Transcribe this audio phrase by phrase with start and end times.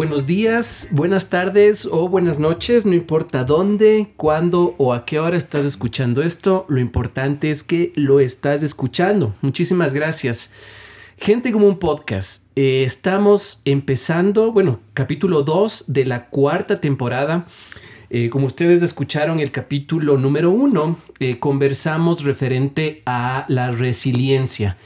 [0.00, 5.36] Buenos días, buenas tardes o buenas noches, no importa dónde, cuándo o a qué hora
[5.36, 9.34] estás escuchando esto, lo importante es que lo estás escuchando.
[9.42, 10.54] Muchísimas gracias.
[11.18, 17.46] Gente como un podcast, eh, estamos empezando, bueno, capítulo 2 de la cuarta temporada.
[18.08, 24.78] Eh, como ustedes escucharon el capítulo número 1, eh, conversamos referente a la resiliencia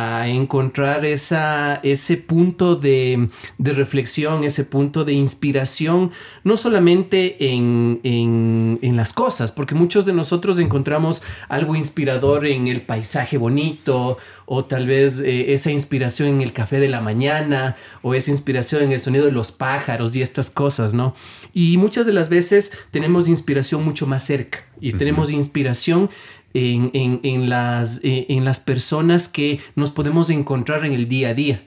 [0.00, 6.12] a encontrar esa, ese punto de, reflexión, ese punto de inspiración,
[6.44, 13.38] no solamente en, las cosas, porque muchos de nosotros encontramos algo inspirador en el paisaje
[13.38, 18.30] bonito, o tal vez eh, esa inspiración en el café de la mañana, o esa
[18.30, 21.14] inspiración en el sonido de los pájaros y estas cosas, ¿no?
[21.52, 26.08] Y muchas de las veces tenemos inspiración mucho más cerca, y tenemos inspiración
[26.54, 31.62] en, las, eh, en las personas que nos podemos encontrar en el día a día.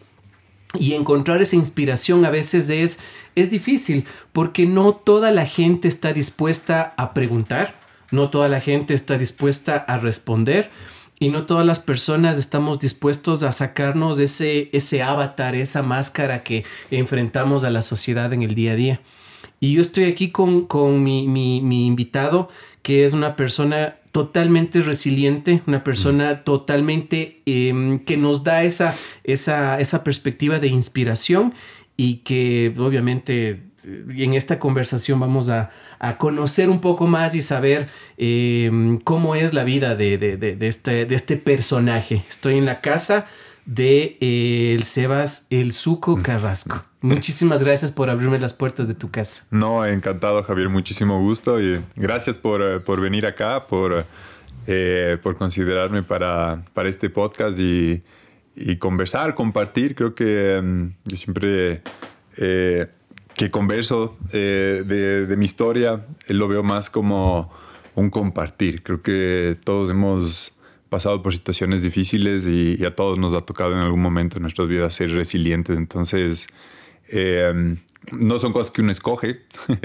[0.79, 2.99] Y encontrar esa inspiración a veces es,
[3.35, 7.77] es difícil porque no toda la gente está dispuesta a preguntar,
[8.11, 10.69] no toda la gente está dispuesta a responder
[11.19, 16.63] y no todas las personas estamos dispuestos a sacarnos ese, ese avatar, esa máscara que
[16.89, 19.01] enfrentamos a la sociedad en el día a día.
[19.59, 22.49] Y yo estoy aquí con, mi, mi invitado,
[22.81, 29.79] que es una persona totalmente resiliente, una persona totalmente em, que nos da esa, esa,
[29.79, 31.53] esa perspectiva de inspiración
[31.97, 35.69] y que obviamente en esta conversación vamos a,
[36.17, 41.15] conocer un poco más y saber em, cómo es la vida de, de, este, de
[41.15, 42.23] este personaje.
[42.27, 43.27] Estoy en la casa
[43.65, 46.83] de eh, el Sebas El Suco Carrasco.
[47.01, 49.45] Muchísimas gracias por abrirme las puertas de tu casa.
[49.51, 54.05] No, encantado Javier, muchísimo gusto y gracias por, eh, venir acá, por,
[54.67, 58.03] eh, por considerarme para, para, este podcast y,
[58.77, 59.95] conversar, compartir.
[59.95, 61.81] Creo que em, yo siempre
[62.35, 64.83] que converso de,
[65.27, 67.51] de, mi historia lo veo más como
[67.95, 68.83] un compartir.
[68.83, 70.53] Creo que todos hemos
[70.91, 74.67] pasado por situaciones difíciles y, a todos nos ha tocado en algún momento en nuestras
[74.67, 75.77] vidas ser resilientes.
[75.77, 76.47] Entonces,
[77.07, 77.77] eh,
[78.11, 79.41] no son cosas que uno escoge.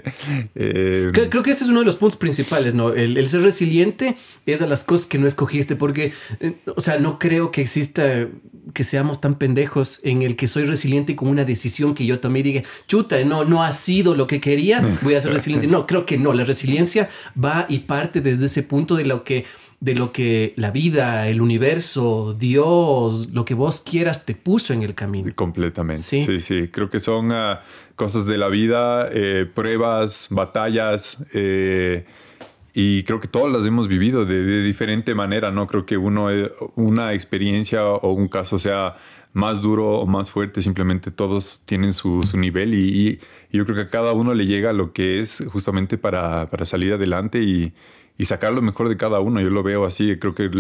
[0.58, 2.92] Eh, creo, que ese es uno de los puntos principales, ¿no?
[2.92, 4.16] El, ser resiliente
[4.46, 8.26] es de las cosas que no escogiste, porque, eh, o sea, no creo que exista
[8.72, 12.40] que seamos tan pendejos en el que soy resiliente con una decisión que yo tomé
[12.40, 15.66] y diga, chuta, no, no ha sido lo que quería, voy a ser resiliente.
[15.66, 16.32] No, creo que no.
[16.32, 17.08] La resiliencia
[17.42, 19.44] va y parte desde ese punto de lo que
[19.80, 24.82] de lo que la vida, el universo, Dios, lo que vos quieras te puso en
[24.82, 25.30] el camino.
[25.34, 26.02] Completamente.
[26.02, 27.62] Sí, sí, Creo que son ah,
[27.96, 31.18] cosas de la vida, eh, pruebas, batallas.
[31.34, 32.04] Eh,
[32.74, 35.66] y creo que todas las hemos vivido de, diferente manera, ¿no?
[35.66, 38.96] Creo que uno, eh, una experiencia o un caso sea
[39.32, 43.18] más duro o más fuerte, simplemente todos tienen su, nivel y,
[43.52, 46.92] yo creo que a cada uno le llega lo que es justamente para, para salir
[46.92, 47.72] adelante y,
[48.18, 49.40] y sacar lo mejor de cada uno.
[49.40, 50.50] Yo lo veo así, creo que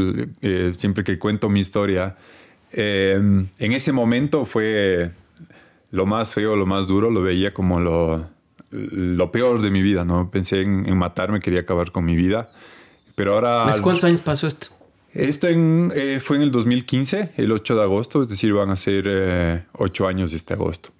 [0.42, 2.16] eh, siempre que cuento mi historia,
[2.72, 5.12] eh, en ese momento fue
[5.90, 8.26] lo más feo, lo más duro, lo veía como lo,
[8.70, 10.30] lo peor de mi vida, ¿no?
[10.30, 12.50] Pensé en, matarme, quería acabar con mi vida.
[13.14, 13.70] Pero ahora...
[13.80, 14.68] ¿Cuántos años pasó esto?
[15.12, 19.66] Esto eh, fue en el 2015, el 8 de agosto, es decir, van a ser
[19.72, 20.90] 8 años este agosto.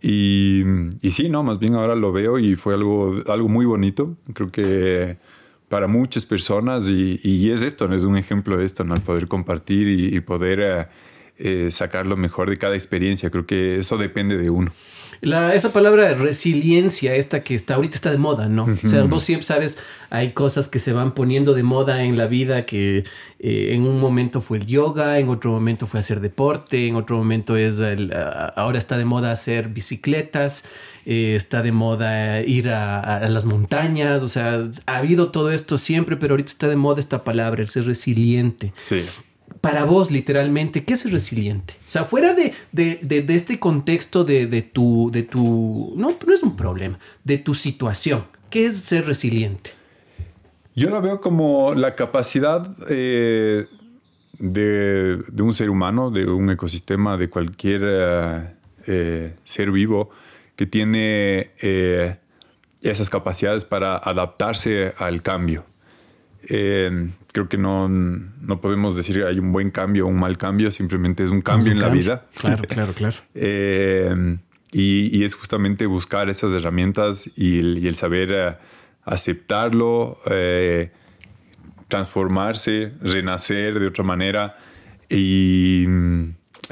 [0.00, 0.62] Y,
[1.00, 4.16] y, sí, no, más bien ahora lo veo y fue algo, algo muy bonito.
[4.32, 5.16] Creo que
[5.72, 8.94] para muchas personas y, es esto, es un ejemplo de esto, ¿no?
[8.94, 10.86] El poder compartir y, poder eh,
[11.44, 13.28] eh, sacar lo mejor de cada experiencia.
[13.30, 14.72] Creo que eso depende de uno.
[15.22, 18.64] La, esa palabra resiliencia, esta que está ahorita está de moda, ¿no?
[18.64, 19.78] O sea, vos siempre sabes,
[20.10, 23.04] hay cosas que se van poniendo de moda en la vida que
[23.38, 27.18] eh, en un momento fue el yoga, en otro momento fue hacer deporte, en otro
[27.18, 28.12] momento es el,
[28.56, 30.64] ahora está de moda hacer bicicletas.
[31.04, 36.16] Eh, está de moda ir a, las montañas, o sea, ha habido todo esto siempre,
[36.16, 38.72] pero ahorita está de moda esta palabra, el ser resiliente.
[38.76, 39.04] Sí.
[39.62, 41.74] Para vos, literalmente, ¿qué es resiliente?
[41.86, 42.52] O sea, fuera de,
[43.28, 48.66] este contexto de, tu, de tu, no, no es un problema, de tu situación, ¿qué
[48.66, 49.70] es ser resiliente?
[50.74, 53.68] Yo lo veo como la capacidad eh,
[54.40, 57.82] de, un ser humano, de un ecosistema, de cualquier...
[57.84, 58.46] Eh,
[58.88, 60.10] eh, ser vivo
[60.56, 61.52] que tiene
[62.82, 65.64] esas capacidades para adaptarse al cambio.
[67.32, 70.70] Creo que no, no podemos decir que hay un buen cambio o un mal cambio,
[70.70, 72.26] simplemente es un cambio en la vida.
[72.36, 73.16] Claro, claro, claro.
[74.72, 78.58] y, es justamente buscar esas herramientas y el, saber
[79.04, 80.20] aceptarlo,
[81.88, 84.56] transformarse, renacer de otra manera
[85.10, 85.86] y,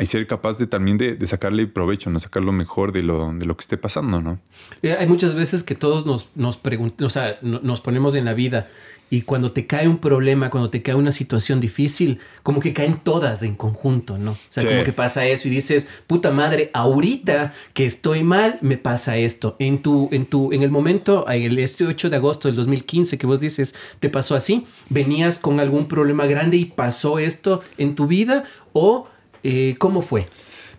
[0.07, 2.19] ser capaz de también de, sacarle provecho, ¿no?
[2.21, 4.41] sacar lo mejor de lo, de lo que esté pasando, ¿no?
[4.83, 6.59] Eh, hay muchas veces que todos nos, nos,
[7.03, 8.69] o sea, nos ponemos en la vida
[9.11, 13.01] y cuando te cae un problema, cuando te cae una situación difícil, como que caen
[13.03, 14.31] todas en conjunto, ¿no?
[14.33, 18.79] O sea, como que pasa eso y dices, puta madre, ahorita que estoy mal, me
[18.79, 19.57] pasa esto.
[19.59, 23.27] En tu, en tu, en el momento, el este 8 de agosto del 2015 que
[23.27, 28.07] vos dices, te pasó así, venías con algún problema grande y pasó esto en tu
[28.07, 29.09] vida o
[29.43, 30.27] eh, cómo fue?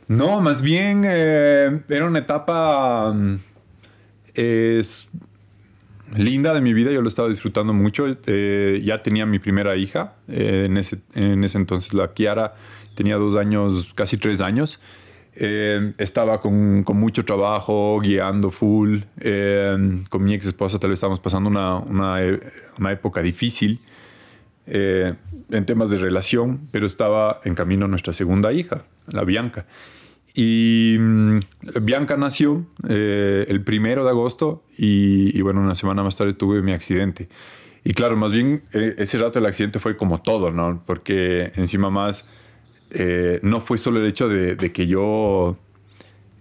[0.08, 3.12] No, más bien eh, era una etapa...
[3.14, 3.40] Mm,
[4.34, 5.08] es
[6.16, 8.06] linda de mi vida, yo lo estaba disfrutando mucho.
[8.26, 12.56] Eh, ya tenía mi primera hija, eh, en, ese, en, ese, entonces la Kiara
[12.96, 14.80] tenía dos años, casi tres años.
[15.36, 19.00] Eh, estaba con, con, mucho trabajo, guiando full.
[20.10, 22.18] con mi ex esposa tal vez estábamos pasando una, una,
[22.78, 23.80] una época difícil
[24.68, 29.66] en temas de relación, pero estaba en camino nuestra segunda hija, la Bianca.
[30.34, 31.40] Y mm,
[31.82, 36.72] Bianca nació eh, el primero de agosto y, bueno, una semana más tarde tuve mi
[36.72, 37.28] accidente.
[37.84, 40.84] Y claro, más bien eh, ese rato el accidente fue como todo, ¿no?
[40.86, 42.26] Porque encima más
[42.92, 45.58] eh, no fue solo el hecho de, que yo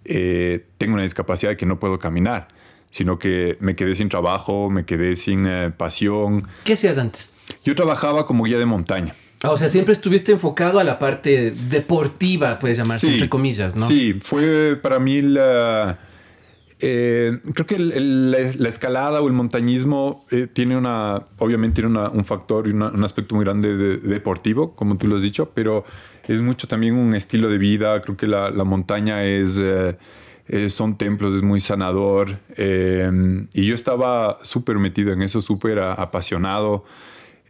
[0.04, 2.48] tengo una discapacidad que no puedo caminar,
[2.90, 5.46] sino que me quedé sin trabajo, me quedé sin
[5.76, 6.48] pasión.
[6.64, 7.36] ¿Qué hacías antes?
[7.64, 9.14] Yo trabajaba como guía de montaña.
[9.42, 13.86] Ah, o sea, siempre estuviste enfocado a la parte deportiva, puedes llamarse, entre comillas, ¿no?
[13.86, 15.98] Sí, fue para mí la...
[16.82, 22.66] Eh, creo que la, escalada o el montañismo eh, tiene una, obviamente tiene un factor
[22.68, 25.84] y un aspecto muy grande de, deportivo, como tú lo has dicho, pero
[26.26, 28.00] es mucho también un estilo de vida.
[28.02, 32.38] Creo que la, montaña es, eh, son templos, es muy sanador.
[32.58, 36.84] y yo estaba súper metido en eso, súper apasionado.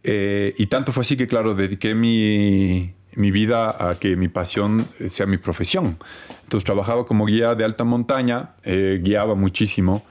[0.03, 4.87] Eh, y tanto fue así que, claro, dediqué mi, mi, vida a que mi pasión
[5.09, 5.97] sea mi profesión.
[6.43, 10.03] Entonces trabajaba como guía de alta montaña, eh, guiaba muchísimo.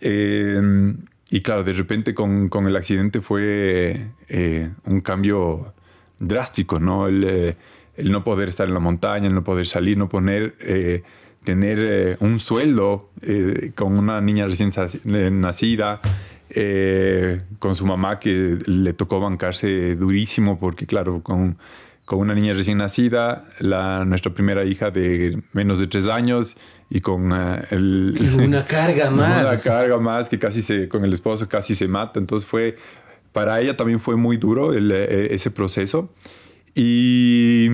[0.00, 0.94] Eh,
[1.30, 4.10] y claro, de repente con, con el accidente fue
[4.84, 5.74] un cambio
[6.20, 7.08] drástico, ¿no?
[7.08, 7.56] El,
[7.96, 10.54] el, no poder estar en la montaña, el no poder salir, no poner,
[11.42, 13.10] tener un sueldo
[13.74, 14.70] con una niña recién
[15.40, 16.00] nacida.
[16.50, 21.58] Eh, con su mamá que le tocó bancarse durísimo porque claro, con,
[22.04, 26.56] con una niña recién nacida, la, nuestra primera hija de menos de tres años
[26.88, 29.66] y con uh, el, una carga más.
[29.66, 32.20] Una carga más que casi se, con el esposo casi se mata.
[32.20, 32.76] Entonces fue,
[33.32, 36.10] para ella también fue muy duro el, eh, ese proceso.
[36.76, 37.68] Y,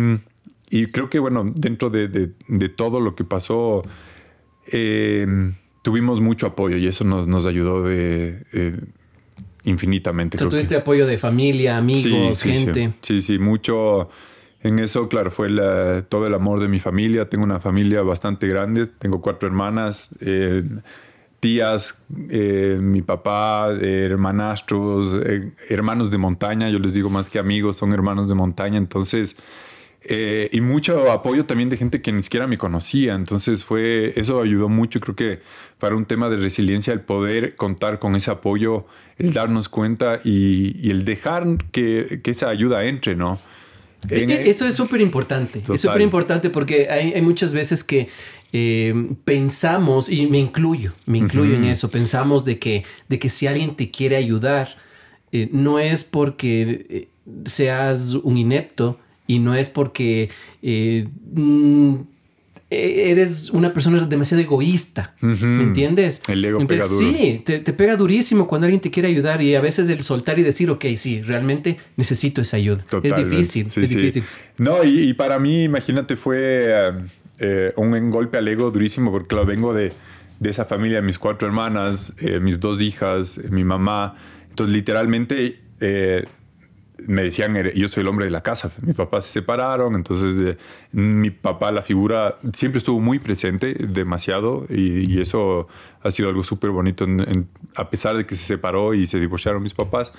[0.71, 3.83] y, creo que, bueno, dentro de, de, de todo lo que pasó,
[4.71, 5.27] eh,
[5.83, 8.81] tuvimos mucho apoyo y eso nos, nos ayudó de, eh,
[9.65, 10.43] infinitamente.
[10.43, 12.93] O tuviste apoyo de familia, amigos, gente.
[13.03, 14.09] Sí, sí, mucho.
[14.65, 15.49] En eso, claro, fue
[16.09, 17.29] todo el amor de mi familia.
[17.29, 18.87] Tengo una familia bastante grande.
[18.87, 20.63] Tengo cuatro hermanas, eh,
[21.41, 21.99] tías,
[22.31, 25.17] eh, mi papá, hermanastros,
[25.69, 26.71] hermanos de montaña.
[26.71, 28.79] Yo les digo más que amigos, son hermanos de montaña.
[28.79, 29.35] Entonces,
[30.05, 33.15] eh, y mucho apoyo también de gente que ni siquiera me conocía.
[33.15, 35.01] Entonces fue, eso ayudó mucho.
[35.01, 35.41] Creo que
[35.79, 38.87] para un tema de resiliencia, el poder contar con ese apoyo,
[39.19, 43.39] el darnos cuenta y, el dejar que, que, esa ayuda entre, ¿no?
[44.09, 45.63] E, e, eso es súper importante.
[45.73, 48.09] Es súper importante porque hay, hay, muchas veces que
[48.53, 48.93] eh,
[49.25, 53.77] pensamos, y me incluyo, me incluyo en eso, pensamos de que, de que si alguien
[53.77, 54.77] te quiere ayudar,
[55.31, 57.09] eh, no es porque
[57.47, 58.99] seas un inepto,
[59.33, 60.29] y no es porque
[60.63, 61.95] eh, mm,
[62.69, 66.23] eres una persona demasiado egoísta, ¿me entiendes?
[66.29, 66.99] El ego pega duro.
[66.99, 70.43] Sí, te, pega durísimo cuando alguien te quiere ayudar y a veces el soltar y
[70.43, 72.85] decir, ok, sí, realmente necesito esa ayuda.
[73.03, 74.25] Es difícil, es difícil.
[74.59, 76.93] No, y, para mí, imagínate, fue
[77.39, 79.93] eh, un golpe al ego durísimo porque lo vengo de,
[80.41, 84.17] de esa familia, mis cuatro hermanas, eh, mis dos hijas, mi mamá.
[84.51, 85.59] Entonces, literalmente
[87.07, 88.71] me decían, yo soy el hombre de la casa.
[88.81, 90.57] Mi papá se separaron, entonces eh,
[90.93, 95.69] mi papá, la figura, siempre estuvo muy presente, demasiado, y, eso
[96.03, 97.07] ha sido algo súper bonito,
[97.77, 100.13] a pesar de que se separó y se divorciaron mis papás.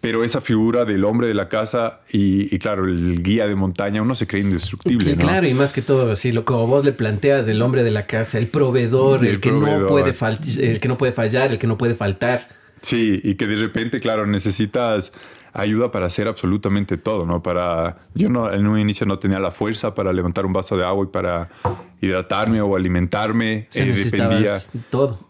[0.00, 4.14] Pero esa figura del hombre de la casa y, claro, el guía de montaña, uno
[4.14, 5.16] se cree indestructible.
[5.16, 8.06] Claro, y más que todo, así lo como vos le planteas, el hombre de la
[8.06, 10.14] casa, el proveedor, el, que No puede
[10.58, 12.48] el que no puede fallar, el que no puede faltar.
[12.82, 15.12] Sí, y que de repente, claro, necesitas
[15.56, 17.42] ayuda para hacer absolutamente todo, ¿no?
[17.42, 20.84] Para, yo no, en un inicio no tenía la fuerza para levantar un vaso de
[20.84, 21.48] agua y para
[22.00, 23.68] hidratarme o alimentarme.
[23.74, 24.52] O eh, dependía
[24.90, 25.26] todo.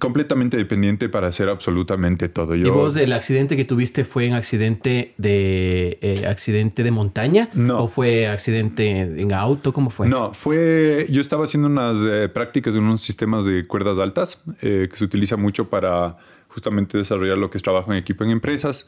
[0.00, 2.54] Completamente dependiente para hacer absolutamente todo.
[2.56, 7.48] ¿Y vos el accidente que tuviste fue un accidente de eh, accidente de montaña?
[7.54, 7.84] No.
[7.84, 9.72] ¿O fue accidente en auto?
[9.72, 10.08] ¿Cómo fue?
[10.08, 11.06] No, fue.
[11.10, 15.36] Yo estaba haciendo unas eh, prácticas de unos sistemas de cuerdas altas que se utiliza
[15.36, 16.16] mucho para
[16.48, 18.86] justamente desarrollar lo que es trabajo en equipo en empresas.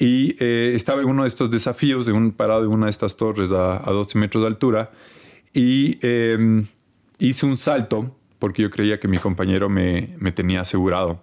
[0.00, 3.16] Y eh, estaba en uno de estos desafíos, de un, parado en una de estas
[3.16, 4.90] torres a, 12 metros de altura,
[5.52, 6.66] y em,
[7.18, 11.22] hice un salto porque yo creía que mi compañero me, me tenía asegurado.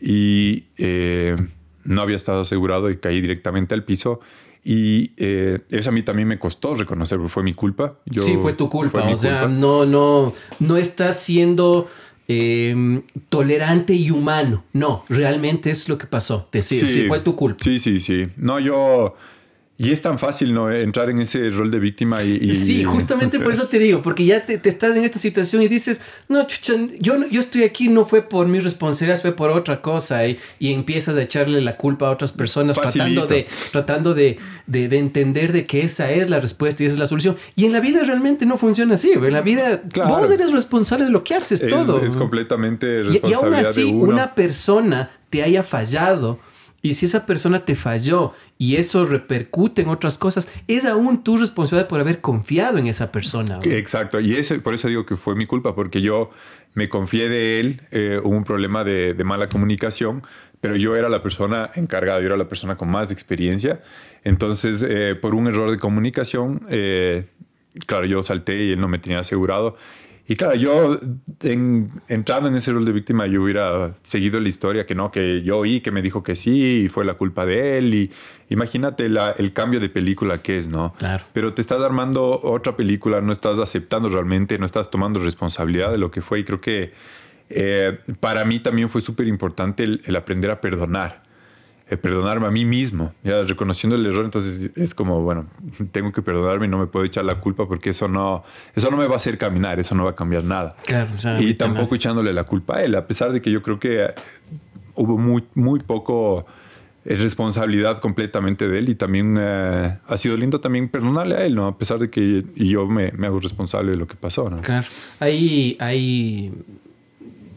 [0.00, 1.36] Y eh,
[1.84, 4.20] no había estado asegurado y caí directamente al piso.
[4.64, 7.98] Y eh, eso a mí también me costó reconocer, fue mi culpa.
[8.18, 9.08] sí, fue tu culpa.
[9.08, 11.88] o sea, no, no, no estás siendo
[12.30, 14.64] Em, tolerante y humano.
[14.74, 16.46] No, realmente es lo que pasó.
[16.50, 17.64] Te, sí, sí, fue tu culpa.
[17.64, 18.28] Sí, sí, sí.
[18.36, 19.16] No, yo
[19.80, 20.72] y es tan fácil, ¿no?
[20.72, 22.52] Entrar en ese rol de víctima y...
[22.56, 26.00] sí, justamente por eso te digo, porque ya te, estás en esta situación y dices,
[26.28, 30.26] no, chucha, yo, yo estoy aquí, no fue por mi responsabilidad, fue por otra cosa.
[30.26, 34.98] Y, y empiezas a echarle la culpa a otras personas tratando, de, tratando de, de,
[34.98, 37.36] entender de que esa es la respuesta y esa es la solución.
[37.54, 39.12] Y en la vida realmente no funciona así.
[39.12, 42.04] En la vida vos eres responsable de lo que haces todo.
[42.04, 46.40] Es completamente responsabilidad y, aún así, una persona te haya fallado
[46.80, 51.36] y si esa persona te falló y eso repercute en otras cosas, es aún tu
[51.36, 53.58] responsabilidad por haber confiado en esa persona.
[53.64, 56.30] Exacto, y ese, por eso digo que fue mi culpa, porque yo
[56.74, 60.22] me confié de él, eh, hubo un problema de, mala comunicación,
[60.60, 63.80] pero yo era la persona encargada, yo era la persona con más experiencia.
[64.24, 67.26] Entonces, eh, por un error de comunicación, eh,
[67.86, 69.76] claro, yo salté y él no me tenía asegurado.
[70.30, 71.00] Y claro, yo
[71.40, 75.56] entrando en ese rol de víctima, yo hubiera seguido la historia que no, que yo
[75.56, 77.94] oí, que me dijo que sí, y fue la culpa de él.
[77.94, 78.10] Y
[78.50, 80.92] imagínate el cambio de película que es, ¿no?
[80.98, 81.24] Claro.
[81.32, 85.98] Pero te estás armando otra película, no estás aceptando realmente, no estás tomando responsabilidad de
[85.98, 86.40] lo que fue.
[86.40, 86.92] Y creo que
[87.48, 91.22] eh, para mí también fue súper importante el aprender a perdonar.
[91.90, 95.46] Eh, perdonarme a mí mismo, ya reconociendo el error, entonces es como, bueno,
[95.90, 98.98] tengo que perdonarme y no me puedo echar la culpa porque eso no, eso no
[98.98, 100.76] me va a hacer caminar, eso no va a cambiar nada.
[101.40, 104.06] y tampoco echándole la culpa a él, a pesar de que yo creo que
[104.96, 106.44] hubo muy, muy poco
[107.06, 111.54] eh, responsabilidad completamente de él y también eh, ha sido lindo también perdonarle a él,
[111.54, 111.68] ¿no?
[111.68, 114.60] A pesar de que yo me, me hago responsable de lo que pasó, ¿no?
[114.60, 114.86] Claro.
[115.20, 116.52] Hay, hay,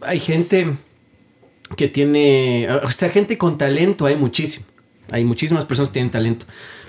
[0.04, 0.74] hay gente
[1.76, 4.66] que tiene, o sea, gente con talento hay muchísimo.
[5.10, 6.46] Hay muchísimas personas que tienen talento,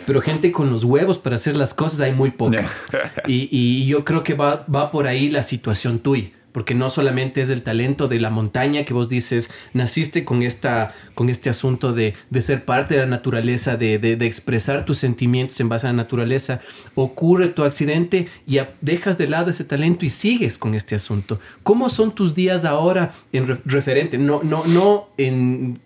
[0.07, 2.89] pero gente con los huevos para hacer las cosas hay muy pocas.
[3.27, 7.41] y, y, yo creo que va, va por ahí la situación tuya porque no solamente
[7.41, 11.93] es el talento de la montaña que vos dices, naciste con, esta, con este asunto
[11.93, 16.61] de, ser parte de la naturaleza, de, expresar tus sentimientos en base a la naturaleza,
[16.95, 21.41] ocurre tu accidente y dejas de lado ese talento y sigues con este asunto.
[21.63, 24.19] ¿Cómo son tus días ahora en referente?
[24.19, 25.09] No, no, no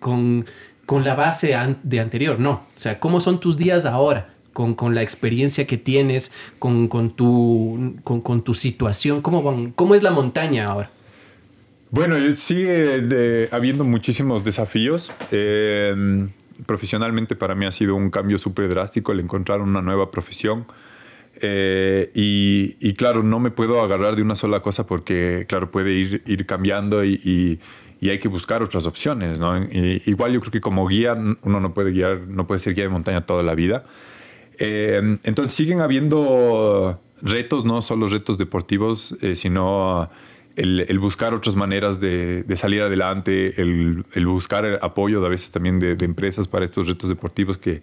[0.00, 0.46] con,
[0.84, 2.50] con la base de anterior, no.
[2.50, 4.35] O sea, ¿cómo son tus días ahora?
[4.56, 9.20] Con, la experiencia que tienes, con, tu, con, tu situación?
[9.20, 10.90] ¿Cómo, ¿Cómo es la montaña ahora?
[11.90, 15.10] Bueno, sigue habiendo muchísimos desafíos.
[15.30, 16.30] Em,
[16.64, 20.66] profesionalmente para mí ha sido un cambio súper drástico el encontrar una nueva profesión.
[21.42, 26.22] Eh, y, claro, no me puedo agarrar de una sola cosa porque, claro, puede ir,
[26.26, 27.60] ir cambiando y,
[28.02, 29.38] hay que buscar otras opciones.
[29.38, 29.58] ¿no?
[30.06, 32.90] igual yo creo que como guía uno no puede guiar, no puede ser guía de
[32.90, 33.84] montaña toda la vida.
[34.58, 40.08] Eh, entonces siguen habiendo retos, no solo retos deportivos, eh, sino
[40.56, 46.48] el, buscar otras maneras de, salir adelante, el, buscar apoyo a veces también de, empresas
[46.48, 47.82] para estos retos deportivos que,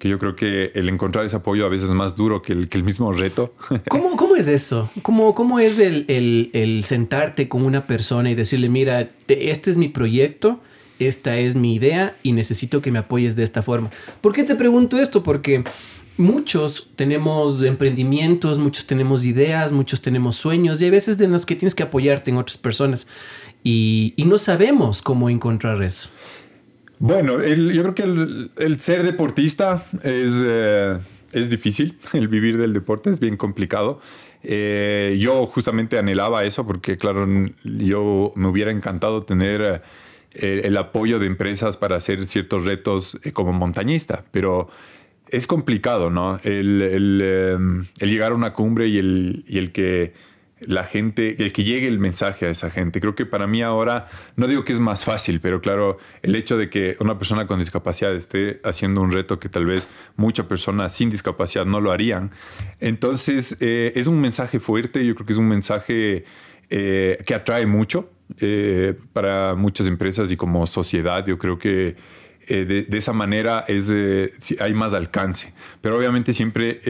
[0.00, 3.12] yo creo que el encontrar ese apoyo a veces es más duro que el, mismo
[3.12, 3.54] reto.
[3.88, 4.90] ¿Cómo, cómo es eso?
[5.02, 10.60] ¿Cómo, cómo es el, sentarte con una persona y decirle, mira, este es mi proyecto?
[10.98, 13.90] Esta es mi idea y necesito que me apoyes de esta forma.
[14.20, 15.24] ¿Por qué te pregunto esto?
[15.24, 15.64] Porque
[16.16, 21.56] muchos tenemos emprendimientos, muchos tenemos ideas, muchos tenemos sueños y hay veces de los que
[21.56, 23.06] tienes que apoyarte en otras personas
[23.64, 26.08] y, no sabemos cómo encontrar eso.
[26.98, 28.02] Bueno, yo creo que
[28.64, 30.98] el, ser deportista es, eh,
[31.32, 34.00] es difícil, el vivir del deporte es bien complicado.
[34.44, 37.28] Eh, yo justamente anhelaba eso porque, claro,
[37.62, 39.82] yo me hubiera encantado tener
[40.34, 44.68] eh, el apoyo de empresas para hacer ciertos retos como montañista, pero
[45.32, 46.38] es complicado, ¿no?
[46.44, 50.12] El, el, llegar a una cumbre y el, y el que
[50.60, 53.00] la gente, el que llegue el mensaje a esa gente.
[53.00, 56.56] Creo que para mí ahora, no digo que es más fácil, pero claro, el hecho
[56.56, 60.94] de que una persona con discapacidad esté haciendo un reto que tal vez muchas personas
[60.94, 62.30] sin discapacidad no lo harían,
[62.78, 66.24] entonces eh, es un mensaje fuerte, yo creo que es un mensaje
[66.70, 71.96] eh, que atrae mucho eh, para muchas empresas y como sociedad, yo creo que
[72.48, 73.92] de, de, esa manera es,
[74.60, 76.80] hay más alcance, pero obviamente siempre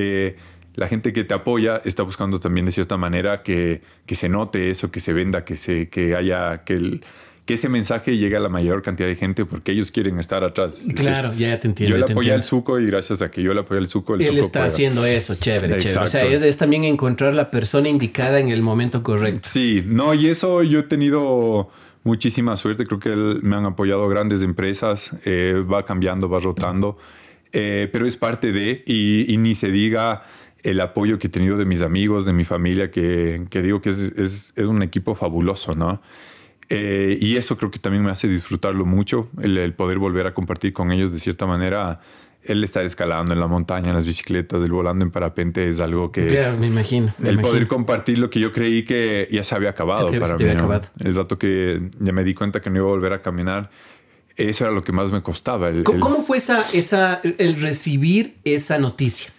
[0.74, 4.70] la gente que te apoya está buscando también de cierta manera que, que se note
[4.70, 7.04] eso, que se venda, que, se, que haya, que, el,
[7.44, 10.84] que ese mensaje llegue a la mayor cantidad de gente porque ellos quieren estar atrás.
[10.94, 11.96] Claro, ya te entiendo.
[11.96, 14.22] Yo le apoyé al Suco y gracias a que yo le apoyé al Suco, el
[14.22, 16.04] Él está haciendo eso, chévere, chévere.
[16.04, 19.48] O sea, es, es, también encontrar la persona indicada en el momento correcto.
[19.50, 21.70] Sí, no, y eso yo he tenido
[22.04, 22.86] muchísima suerte.
[22.86, 26.98] Creo que me han apoyado grandes empresas, eh, va cambiando, va rotando,
[27.52, 30.22] eh, pero es parte de, y, ni se diga
[30.62, 34.54] el apoyo que he tenido de mis amigos, de mi familia, que, digo que es,
[34.56, 36.00] un equipo fabuloso, ¿no?
[36.68, 40.72] Eh, y eso creo que también me hace disfrutarlo mucho, el, poder volver a compartir
[40.72, 42.00] con ellos de cierta manera.
[42.44, 46.10] El estar escalando en la montaña, en las bicicletas, el volando en parapente es algo
[46.10, 46.26] que...
[46.26, 47.14] Claro, me imagino.
[47.22, 50.44] el poder compartir lo que yo creí que ya se había acabado para mí.
[51.04, 53.70] El rato que ya me di cuenta que no iba a volver a caminar,
[54.36, 55.70] eso era lo que más me costaba.
[55.84, 59.30] ¿Cómo, fue esa, esa, el recibir esa noticia?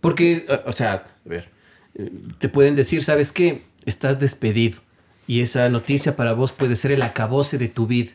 [0.00, 1.48] Porque, o sea, a ver,
[2.38, 3.62] te pueden decir, ¿sabes qué?
[3.86, 4.80] Estás despedido.
[5.26, 8.12] Y esa noticia para vos puede ser el acabose de tu vida.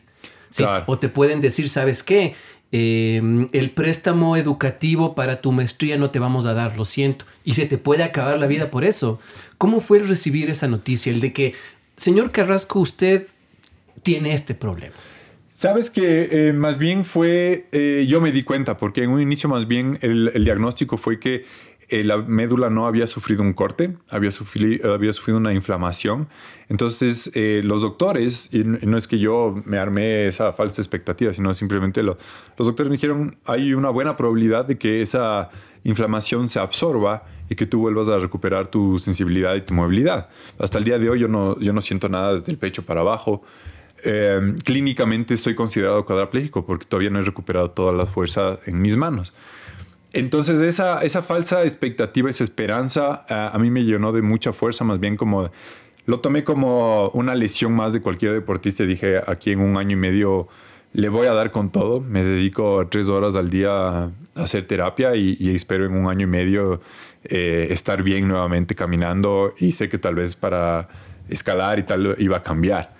[0.86, 2.34] O te pueden decir, ¿sabes qué?
[2.72, 7.24] Em, el préstamo educativo para tu maestría no te vamos a dar, lo siento.
[7.44, 9.20] Y se te puede acabar la vida por eso.
[9.58, 11.12] ¿Cómo fue recibir esa noticia?
[11.12, 11.54] El de que,
[11.96, 13.26] señor Carrasco, usted
[14.02, 14.94] tiene este problema.
[15.48, 19.48] Sabes que eh, más bien fue, eh, yo me di cuenta, porque en un inicio
[19.48, 21.44] más bien el diagnóstico fue que
[21.90, 26.28] eh, la médula no había sufrido un corte, había sufrido, había sufrido una inflamación.
[26.68, 31.52] Entonces, eh, los doctores, y no es que yo me armé esa falsa expectativa, sino
[31.52, 32.16] simplemente los
[32.56, 35.50] doctores me dijeron, hay una buena probabilidad de que esa
[35.82, 40.28] inflamación se absorba y que tú vuelvas a recuperar tu sensibilidad y tu movilidad.
[40.58, 43.00] Hasta el día de hoy yo no, yo no siento nada desde el pecho para
[43.00, 43.42] abajo.
[44.04, 48.96] Eh, clínicamente estoy considerado cuadraplégico porque todavía no he recuperado toda la fuerza en mis
[48.96, 49.32] manos.
[50.12, 54.98] Entonces esa, esa falsa expectativa, esa esperanza, a, mí me llenó de mucha fuerza, más
[54.98, 55.50] bien como
[56.06, 58.84] lo tomé como una lesión más de cualquier deportista.
[58.84, 60.48] Dije, aquí en un año y medio
[60.92, 62.00] le voy a dar con todo.
[62.00, 66.30] Me dedico tres horas al día a hacer terapia y, espero en un año y
[66.30, 66.80] medio
[67.22, 70.88] eh, estar bien nuevamente caminando y sé que tal vez para
[71.28, 72.94] escalar y tal iba a cambiar.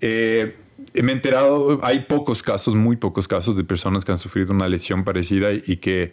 [0.00, 0.56] Eh,
[0.94, 4.68] me he enterado, hay pocos casos, muy pocos casos de personas que han sufrido una
[4.68, 6.12] lesión parecida y que,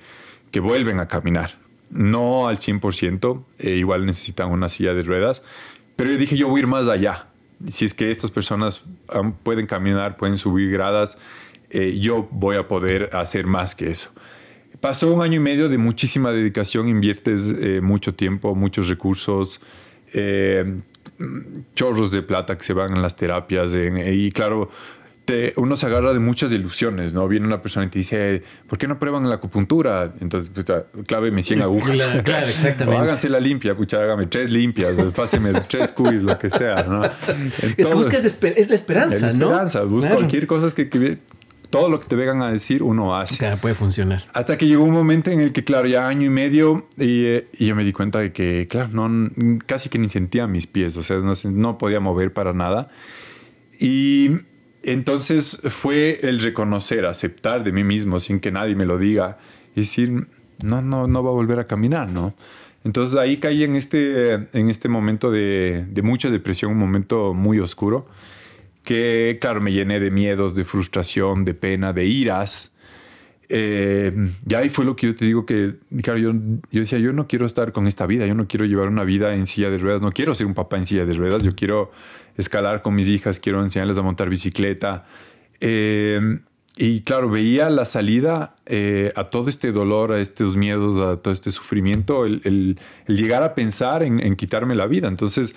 [0.52, 1.58] que vuelven a caminar.
[1.90, 5.44] No al 100%, eh, igual necesitan una silla de ruedas,
[5.96, 7.28] pero yo dije, yo voy a ir más allá.
[7.72, 8.84] Si es que estas personas
[9.44, 11.18] pueden caminar, pueden subir gradas,
[11.70, 14.12] eh, yo voy a poder hacer más que eso.
[14.82, 19.62] Pasó un año y medio de muchísima dedicación, inviertes eh, mucho tiempo, muchos recursos,
[21.76, 24.70] chorros de plata que se van en las terapias y claro,
[25.26, 27.28] te, uno se agarra de muchas ilusiones, ¿no?
[27.28, 30.14] Viene una persona y te dice, ¿por qué no prueban la acupuntura?
[30.22, 31.96] Entonces, pucha, cláveme 100 agujas.
[31.96, 32.98] Claro, claro exactamente.
[32.98, 37.02] o háganse la limpia, pucha, hágame tres limpias, páseme tres cubis, lo que sea, ¿no?
[37.78, 39.50] Entonces, es, es, la esperanza, ¿no?
[39.50, 41.18] La esperanza, busca cualquier cosa que, que
[41.76, 43.38] todo lo que te vengan a decir, uno hace.
[43.38, 44.24] Claro, puede funcionar.
[44.34, 47.48] Hasta que llegó un momento en el que, claro, ya año y medio, y, eh,
[47.60, 49.30] yo me di cuenta de que, claro, no,
[49.66, 52.90] casi que ni sentía mis pies, o sea, no, podía mover para nada.
[53.78, 54.32] Y
[54.84, 59.38] entonces fue el reconocer, aceptar de mí mismo sin que nadie me lo diga
[59.76, 60.28] y decir,
[60.64, 62.34] no, no, no va a volver a caminar, ¿no?
[62.86, 67.60] Entonces ahí caí en este, en este momento de, de mucha depresión, un momento muy
[67.60, 68.08] oscuro
[68.86, 72.72] que, claro, me llené de miedos, de frustración, de pena, de iras.
[73.50, 74.12] Eh,
[74.48, 76.32] y ahí fue lo que yo te digo que, claro, yo,
[76.72, 79.36] yo, decía, yo no quiero estar con esta vida, yo no quiero llevar una vida
[79.36, 81.92] en silla de ruedas, no quiero ser un papá en silla de ruedas, yo quiero
[82.38, 85.06] escalar con mis hijas, quiero enseñarles a montar bicicleta.
[85.60, 86.40] Eh,
[86.78, 91.34] y claro, veía la salida eh, a todo este dolor, a estos miedos, a todo
[91.34, 95.08] este sufrimiento, el, llegar a pensar en, en, quitarme la vida.
[95.08, 95.56] Entonces,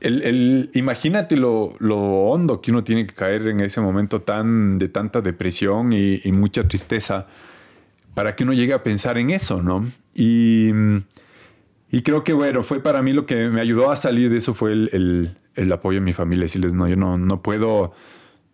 [0.00, 5.20] el, imagínate lo, hondo que uno tiene que caer en ese momento tan de tanta
[5.20, 7.26] depresión y, mucha tristeza
[8.14, 9.86] para que uno llegue a pensar en eso, ¿no?
[10.14, 10.70] Y,
[11.90, 14.54] y, creo que, bueno, fue para mí lo que me ayudó a salir de eso
[14.54, 17.92] fue el, el apoyo de mi familia, decirles, no, yo no, no puedo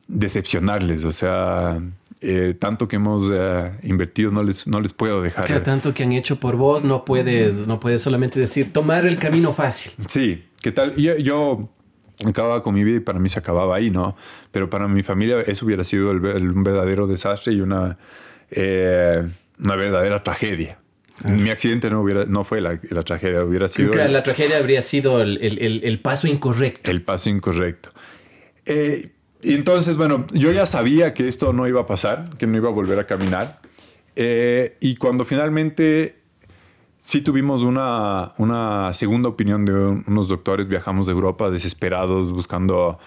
[0.09, 1.81] decepcionarles, o sea,
[2.21, 5.63] eh, tanto que hemos eh, invertido no les, no les puedo dejar.
[5.63, 9.53] Tanto que han hecho por vos, no puedes, no puedes solamente decir, tomar el camino
[9.53, 9.93] fácil.
[10.09, 10.97] Sí, ¿qué tal?
[10.97, 11.69] Yo, yo
[12.27, 14.17] acababa con mi vida y para mí se acababa ahí, ¿no?
[14.51, 17.99] Pero para mi familia eso hubiera sido el, un verdadero desastre y una,
[18.51, 19.29] eh,
[19.63, 20.79] una verdadera tragedia.
[21.23, 23.95] Mi accidente no, hubiera, no fue la, la tragedia, hubiera sido...
[23.95, 26.91] la tragedia habría sido el, el, el, paso incorrecto.
[26.91, 27.91] El paso incorrecto.
[28.65, 29.11] Eh,
[29.43, 32.71] y entonces, bueno, yo ya sabía que esto no iba a pasar, que no iba
[32.71, 33.61] a volver a caminar.
[34.17, 36.24] Eh, y cuando finalmente
[37.05, 42.99] sí tuvimos una, una, segunda opinión de unos doctores, viajamos de Europa desesperados buscando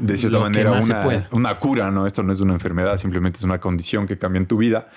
[0.00, 2.06] de cierta manera una, una, cura, ¿no?
[2.06, 4.88] Esto no es una enfermedad, simplemente es una condición que cambia en tu vida.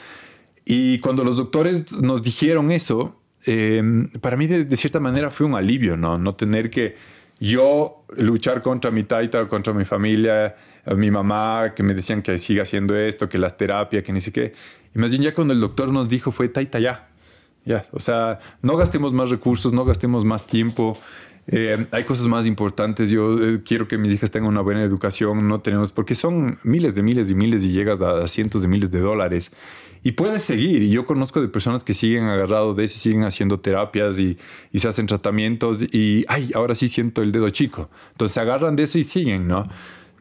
[0.63, 3.82] Y cuando los doctores nos dijeron eso, eh,
[4.22, 6.20] para mí de, de, cierta manera fue un alivio, ¿no?
[6.20, 6.96] No tener que
[7.39, 10.56] yo luchar contra mi taita, contra mi familia,
[10.96, 14.32] mi mamá, que me decían que siga haciendo esto, que las terapias, que ni sé
[14.32, 14.54] qué.
[14.94, 17.09] Y más bien ya cuando el doctor nos dijo fue taita ya.
[17.65, 20.98] Ya, o sea, no gastemos más recursos, no gastemos más tiempo.
[21.52, 23.10] Eh, hay cosas más importantes.
[23.10, 25.48] Yo eh, quiero que mis hijas tengan una buena educación.
[25.48, 28.91] No tenemos, porque son miles de miles y miles y llegas a, cientos de miles
[28.91, 29.52] de dólares.
[30.04, 30.84] Y puedes seguir.
[30.84, 34.38] Y yo conozco de personas que siguen agarrados de eso siguen haciendo terapias y,
[34.74, 35.84] se hacen tratamientos.
[35.91, 37.89] Y, ay, ahora sí siento el dedo chico.
[38.12, 39.67] Entonces se agarran de eso y siguen, ¿no?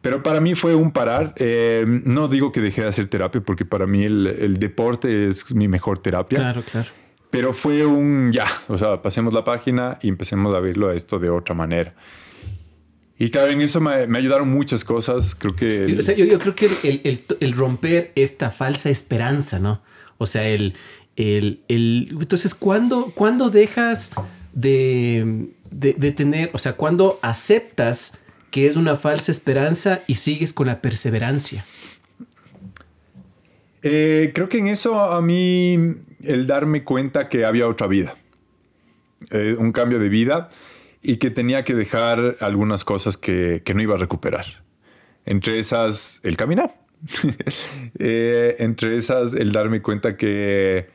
[0.01, 1.33] Pero para mí fue un parar.
[1.37, 5.67] Eh, no digo que dejé de hacer terapia porque para mí el deporte es mi
[5.67, 6.39] mejor terapia.
[6.39, 6.89] Claro, claro.
[7.31, 11.19] Pero fue un ya, o sea, pasemos la página y empecemos a verlo a esto
[11.19, 11.93] de otra manera.
[13.19, 15.35] Y claro, en eso me, me ayudaron muchas cosas.
[15.35, 15.97] Creo que.
[15.99, 19.81] O sea, yo, yo creo que el, el, el, romper esta falsa esperanza, ¿no?
[20.17, 20.73] O sea, el.
[21.17, 24.11] el, el entonces, ¿cuándo, ¿cuándo dejas
[24.53, 28.19] de, de, de, tener, o sea, cuándo aceptas
[28.51, 31.65] que es una falsa esperanza y sigues con la perseverancia?
[33.83, 38.15] Eh, creo que en eso a mí el darme cuenta que había otra vida,
[39.31, 40.49] eh, un cambio de vida
[41.01, 44.63] y que tenía que dejar algunas cosas que, que no iba a recuperar.
[45.25, 46.75] Entre esas, el caminar.
[47.99, 50.89] eh, entre esas, el darme cuenta que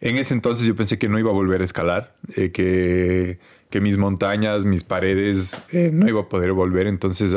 [0.00, 3.80] en ese entonces yo pensé que no iba a volver a escalar, eh, que, que,
[3.80, 6.86] mis montañas, mis paredes, no iba a poder volver.
[6.86, 7.34] Entonces,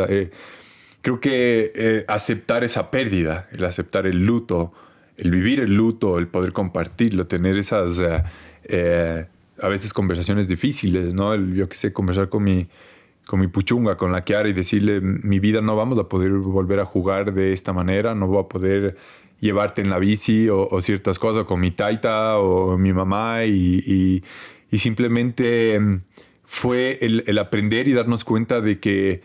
[1.01, 4.73] creo que aceptar esa pérdida, el aceptar el luto,
[5.21, 8.01] el vivir el luto, el poder compartirlo, tener esas
[9.61, 11.35] a veces conversaciones difíciles, ¿no?
[11.35, 12.67] yo que sé, conversar con mi,
[13.25, 16.79] con mi puchunga, con la Kiara y decirle, mi vida no vamos a poder volver
[16.79, 18.97] a jugar de esta manera, no voy a poder
[19.39, 24.23] llevarte en la bici o, ciertas cosas con mi taita o mi mamá y,
[24.71, 26.01] y, simplemente em,
[26.45, 29.21] fue el, el, aprender y darnos cuenta de que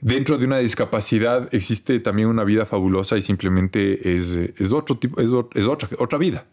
[0.00, 5.20] dentro de una discapacidad existe también una vida fabulosa y simplemente es, es otro tipo,
[5.20, 6.46] es, es otra, otra vida.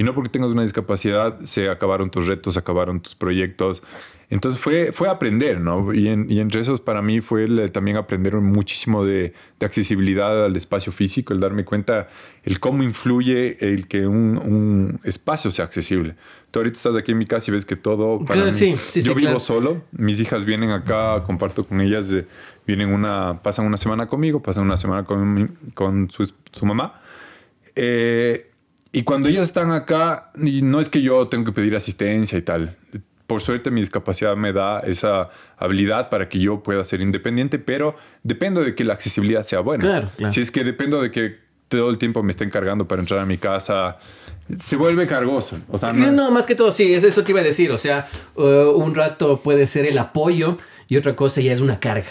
[0.00, 3.82] Y no porque tengas una discapacidad se acabaron tus retos, se acabaron tus proyectos.
[4.30, 5.92] Entonces fue, fue aprender, ¿no?
[5.92, 10.90] Y, y entre esos para mí fue también aprender muchísimo de, de, accesibilidad al espacio
[10.90, 12.08] físico, el darme cuenta
[12.44, 16.14] el cómo influye el que un, un, espacio sea accesible.
[16.50, 19.02] Tú ahorita estás aquí en mi casa y ves que todo para mí, sí, sí,
[19.02, 19.40] yo vivo claro.
[19.40, 22.08] solo, mis hijas vienen acá, comparto con ellas,
[22.66, 27.02] vienen una, pasan una semana conmigo, pasan una semana con, con su, su mamá.
[27.76, 28.49] Eh,
[28.92, 32.42] y cuando ellas están acá, y no es que yo tengo que pedir asistencia y
[32.42, 32.76] tal.
[33.26, 37.94] Por suerte mi discapacidad me da esa habilidad para que yo pueda ser independiente, pero
[38.24, 39.84] dependo de que la accesibilidad sea buena.
[39.84, 40.32] Claro, claro.
[40.32, 43.26] Si es que dependo de que todo el tiempo me estén cargando para entrar a
[43.26, 43.98] mi casa,
[44.58, 45.56] se vuelve cargoso.
[45.68, 47.70] O sea, no, no más que todo, sí, eso te iba a decir.
[47.70, 48.42] O sea, uh,
[48.74, 52.08] un rato puede ser el apoyo y otra cosa ya es una carga.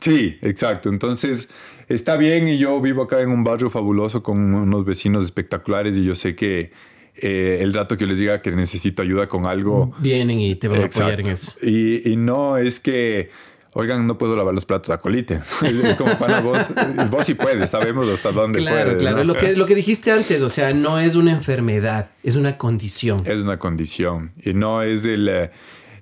[0.00, 0.88] Sí, exacto.
[0.88, 1.48] Entonces,
[1.88, 6.04] está bien y yo vivo acá en un barrio fabuloso con unos vecinos espectaculares y
[6.04, 6.72] yo sé que
[7.16, 9.92] eh, el rato que les diga que necesito ayuda con algo...
[9.98, 11.52] Vienen y te van a apoyar en eso.
[11.62, 13.30] Y, y, no es que,
[13.74, 15.40] oigan, no puedo lavar los platos a colite.
[15.62, 16.72] Es como para vos,
[17.10, 19.02] vos sí puedes, sabemos hasta dónde claro, puedes.
[19.02, 19.24] Claro, ¿no?
[19.24, 23.20] lo, que, lo que dijiste antes, o sea, no es una enfermedad, es una condición.
[23.26, 25.28] Es una condición y no es el...
[25.28, 25.50] Eh,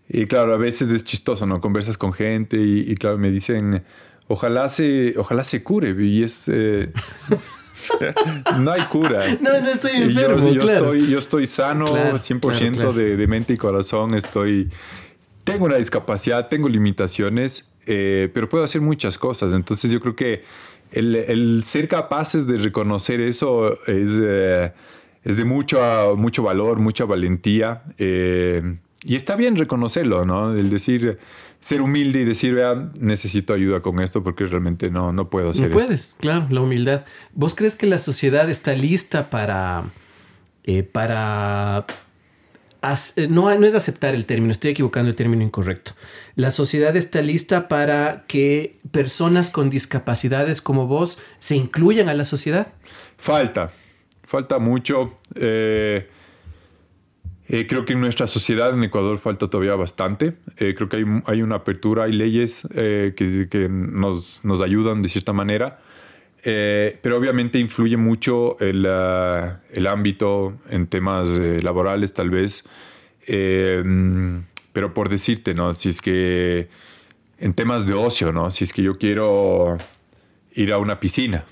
[0.08, 1.60] y claro, a veces es chistoso, ¿no?
[1.60, 3.82] Conversas con gente y, y claro, me dicen
[4.28, 5.94] ojalá se, ojalá se cure.
[5.98, 6.44] Y es.
[6.46, 6.92] Eh,
[8.58, 9.24] no hay cura.
[9.40, 10.46] No, no estoy enfermo.
[10.46, 10.92] Yo, yo claro.
[10.92, 12.92] estoy, yo estoy sano, Claro, 100% claro, claro.
[12.92, 14.14] De, de mente y corazón.
[14.14, 14.70] Estoy.
[15.44, 19.52] tengo una discapacidad, tengo limitaciones, eh, pero puedo hacer muchas cosas.
[19.54, 20.44] Entonces yo creo que
[20.92, 24.72] el, ser capaces de reconocer eso es, eh,
[25.24, 27.82] es de mucho, mucho valor, mucha valentía.
[27.98, 30.54] Eh, y está bien reconocerlo, ¿no?
[30.54, 31.18] El decir,
[31.60, 35.70] ser humilde y decir, vea, necesito ayuda con esto porque realmente no, no puedo hacer
[35.70, 37.04] No puedes, claro, la humildad.
[37.32, 39.84] ¿Vos crees que la sociedad está lista para,
[40.92, 41.86] para
[43.16, 45.92] eh, no, no es aceptar el término, estoy equivocando el término incorrecto.
[46.36, 52.24] La sociedad está lista para que personas con discapacidades como vos se incluyan a la
[52.24, 52.68] sociedad.
[53.16, 53.72] Falta,
[54.22, 55.18] falta mucho.
[55.34, 56.08] Eh,
[57.48, 60.34] eh, creo que en nuestra sociedad en Ecuador falta todavía bastante.
[60.56, 65.80] creo que hay, una apertura, hay leyes que, que nos, ayudan de cierta manera.
[66.44, 72.64] Eh, pero obviamente influye mucho el, ah, ámbito en temas eh, laborales, tal vez.
[73.26, 75.72] Pero por decirte, ¿no?
[75.72, 76.68] Si es que
[77.38, 78.50] en temas de ocio, ¿no?
[78.50, 79.76] Si es que yo quiero
[80.54, 81.44] ir a una piscina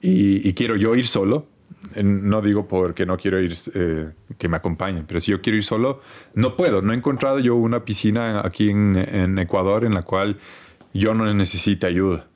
[0.00, 1.46] y, quiero yo ir solo,
[2.02, 5.64] no digo porque no quiero ir eh, que me acompañen, pero si yo quiero ir
[5.64, 6.00] solo,
[6.34, 6.82] no puedo.
[6.82, 10.38] No he encontrado yo una piscina aquí en, en Ecuador en la cual
[10.92, 12.26] yo no necesite ayuda.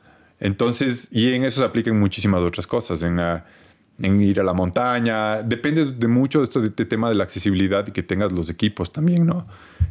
[0.40, 5.42] Entonces, y en eso se aplican muchísimas otras cosas, en, en ir a la montaña.
[5.42, 8.92] Depende de mucho de esto de, tema de la accesibilidad y que tengas los equipos
[8.92, 9.46] también, ¿no?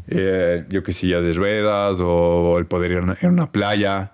[0.08, 4.14] Eh, yo que sé, ya de ruedas o el poder ir a una, playa.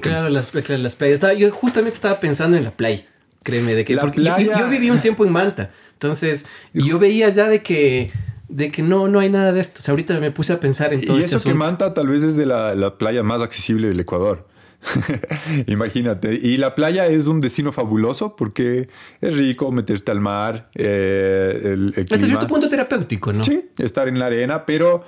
[0.00, 1.20] Claro, las, las playas.
[1.38, 3.04] yo justamente estaba pensando en la playa,
[3.42, 8.10] créeme, de que yo, viví un tiempo en Manta, entonces yo veía ya de que
[8.48, 9.80] de que no, no hay nada de esto.
[9.80, 12.08] O sea, ahorita me puse a pensar en todo y este eso que Manta tal
[12.08, 14.46] vez es de la, la playa más accesible del Ecuador.
[15.66, 16.34] Imagínate.
[16.34, 18.88] Y la playa es un destino fabuloso porque
[19.20, 20.70] es rico meterte al mar.
[20.74, 23.44] Eh, Hasta cierto punto terapéutico, ¿no?
[23.44, 25.04] Sí, estar en la arena, pero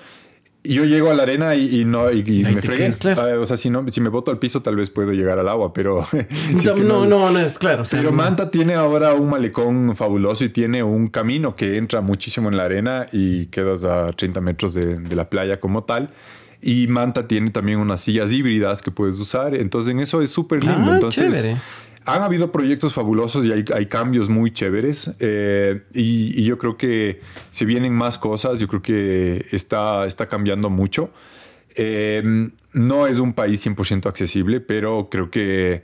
[0.63, 2.95] yo llego a la arena y, no y, me fregué.
[3.17, 5.49] Ah, o sea, si, no, si me boto al piso, tal vez puedo llegar al
[5.49, 6.07] agua, pero.
[6.77, 7.85] no, no, no, es claro.
[7.91, 12.57] pero Manta tiene ahora un malecón fabuloso y tiene un camino que entra muchísimo en
[12.57, 16.11] la arena y quedas a 30 metros de, de la playa como tal.
[16.63, 19.55] Y Manta tiene también unas sillas híbridas que puedes usar.
[19.55, 20.91] Entonces, en eso es súper lindo.
[20.93, 21.57] Ah, Entonces,
[22.05, 25.13] han habido proyectos fabulosos y hay, hay cambios muy chéveres.
[25.21, 30.71] Eh, y, yo creo que si vienen más cosas, yo creo que está, está cambiando
[30.71, 31.11] mucho.
[31.77, 35.83] Eh, no es un país 100% accesible, pero creo que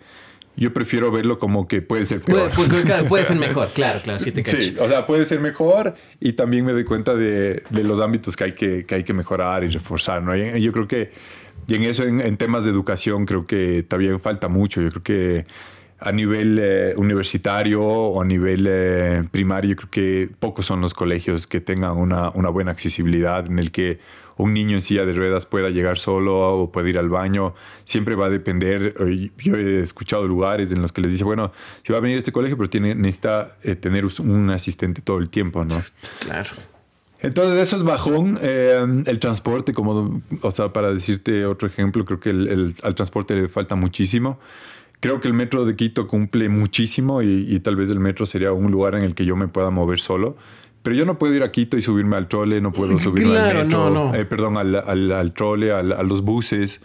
[0.56, 2.50] yo prefiero verlo como que puede ser peor.
[3.08, 6.64] Puede, ser mejor, claro, claro, sí te Sí, o sea, puede ser mejor y también
[6.64, 9.68] me doy cuenta de, de los ámbitos que hay que, que, hay que mejorar y
[9.68, 10.34] reforzar, ¿no?
[10.34, 11.12] yo creo que,
[11.68, 14.80] y en eso, en, temas de educación, creo que también falta mucho.
[14.80, 15.46] Yo creo que
[15.98, 20.94] a nivel eh, universitario o a nivel eh, primario, yo creo que pocos son los
[20.94, 23.98] colegios que tengan una, una buena accesibilidad en el que
[24.36, 27.54] un niño en silla de ruedas pueda llegar solo o puede ir al baño.
[27.84, 28.94] Siempre va a depender.
[29.38, 32.18] Yo he escuchado lugares en los que les dice, bueno, si va a venir a
[32.18, 35.82] este colegio, pero tiene, necesita eh, tener un asistente todo el tiempo, ¿no?
[36.20, 36.50] Claro.
[37.20, 38.38] Entonces eso es bajón.
[38.42, 43.34] Eh, el transporte, como, o sea, para decirte otro ejemplo, creo que el, al transporte
[43.34, 44.38] le falta muchísimo.
[45.00, 48.52] Creo que el metro de Quito cumple muchísimo y, y, tal vez el metro sería
[48.52, 50.36] un lugar en el que yo me pueda mover solo.
[50.82, 53.64] Pero yo no puedo ir a Quito y subirme al trole, no puedo subirme al
[53.64, 56.80] metro, eh, perdón, al, al, al trole, a los buses.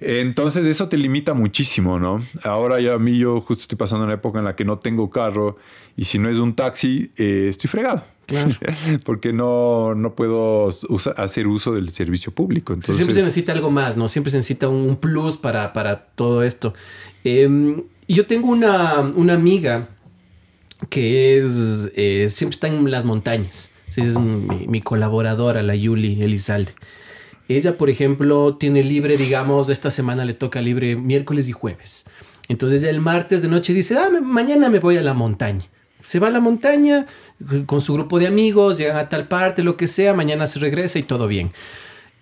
[0.00, 2.24] Entonces eso te limita muchísimo, ¿no?
[2.44, 5.10] Ahora ya a mí yo justo estoy pasando una época en la que no tengo
[5.10, 5.56] carro
[5.96, 8.04] y si no es un taxi, eh, estoy fregado.
[8.26, 8.50] Claro.
[9.04, 10.70] Porque no, no puedo
[11.16, 12.74] hacer uso del servicio público.
[12.74, 12.96] Entonces...
[12.96, 14.06] siempre se necesita algo más, ¿no?
[14.06, 16.74] Siempre se necesita un plus para, para todo esto.
[17.30, 19.88] Eh, yo tengo una, una amiga
[20.88, 23.70] que es eh, siempre está en las montañas.
[23.96, 26.72] es mi, colaboradora, la Yuli Elizalde.
[27.48, 32.06] Ella, por ejemplo, tiene libre, digamos, esta semana le toca libre miércoles y jueves.
[32.48, 35.64] Entonces el martes de noche dice, ah, mañana me voy a la montaña.
[36.02, 37.06] Se va a la montaña
[37.66, 40.98] con su grupo de amigos, llegan a tal parte, lo que sea, mañana se regresa
[40.98, 41.52] y todo bien.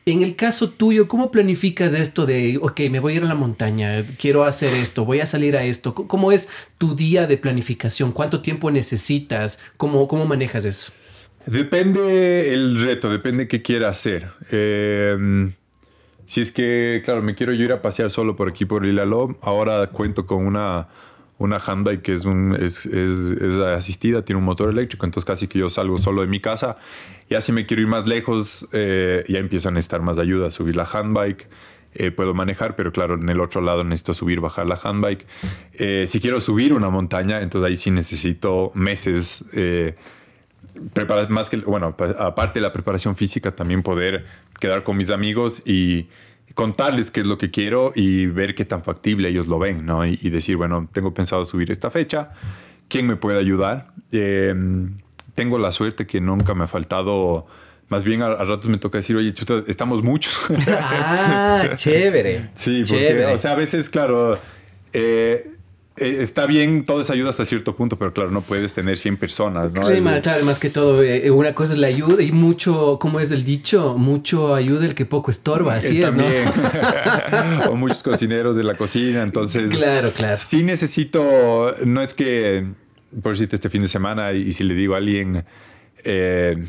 [0.09, 3.35] En el caso tuyo, ¿cómo planificas esto de, ok, me voy a ir a la
[3.35, 5.97] montaña, quiero hacer esto, voy a salir a esto?
[5.97, 8.12] ¿Cómo es tu día de planificación?
[8.12, 9.59] ¿Cuánto tiempo necesitas?
[9.77, 10.92] ¿Cómo, cómo manejas eso?
[11.45, 14.29] Depende el reto, depende qué quiera hacer.
[14.53, 15.55] Em,
[16.25, 19.37] si es que, claro, me quiero yo ir a pasear solo por aquí, por Ilalo,
[19.42, 20.87] ahora cuento con una,
[21.38, 25.68] una handbike que es, es, es, asistida, tiene un motor eléctrico, entonces casi que yo
[25.68, 26.79] salgo solo de mi casa
[27.29, 30.55] ya si me quiero ir más lejos, eh, ya empiezan a estar más ayudas.
[30.55, 31.49] Subir la handbike,
[31.94, 35.27] eh, puedo manejar, pero claro, en el otro lado necesito subir, bajar la handbike.
[35.75, 39.44] Eh, si quiero subir una montaña, entonces ahí sí necesito meses
[41.31, 44.27] más que, bueno, aparte de la preparación física, también poder
[44.61, 46.09] quedar con mis amigos y
[46.54, 50.06] contarles qué es lo que quiero y ver qué tan factible ellos lo ven, ¿no?
[50.06, 52.30] Y, decir, bueno, tengo pensado subir esta fecha,
[52.88, 53.88] ¿quién me puede ayudar?
[54.12, 54.98] Em,
[55.35, 57.46] tengo la suerte que nunca me ha faltado,
[57.88, 60.35] más bien a, ratos me toca decir, oye, chuta, estamos muchos.
[60.68, 62.50] ah, chévere.
[62.54, 64.38] Sí, porque, o sea, a veces, claro,
[64.92, 65.56] eh,
[65.98, 69.16] eh, está bien toda esa ayuda hasta cierto punto, pero claro, no puedes tener 100
[69.16, 69.82] personas, ¿no?
[69.82, 73.44] Claro, más que todo, eh, una cosa es la ayuda y mucho, como es el
[73.44, 76.24] dicho, mucho ayuda el que poco estorba, así es, ¿no?
[77.70, 79.70] o muchos cocineros de la cocina, entonces...
[79.70, 80.37] Claro, claro.
[80.37, 82.66] Sí necesito, no es que,
[83.22, 85.44] por decirte este fin de semana, y, si le digo a alguien...
[86.04, 86.62] Eh,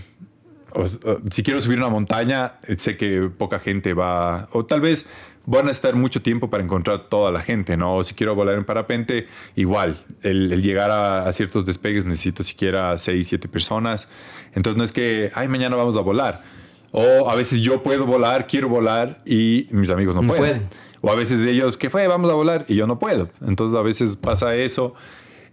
[1.31, 5.05] si quiero subir una montaña, sé que poca gente va, o tal vez
[5.47, 7.95] van a estar mucho tiempo para encontrar toda la gente, ¿no?
[7.95, 13.25] O si quiero volar en parapente, igual, el, llegar a, ciertos despegues necesito siquiera 6,
[13.25, 14.09] 7 personas.
[14.53, 16.43] Entonces no es que, ay, mañana vamos a volar.
[16.91, 20.67] O a veces yo puedo volar, quiero volar y mis amigos no, pueden.
[20.99, 22.07] O a veces ellos, ¿qué fue?
[22.07, 23.29] Vamos a volar y yo no puedo.
[23.45, 24.95] Entonces a veces pasa eso.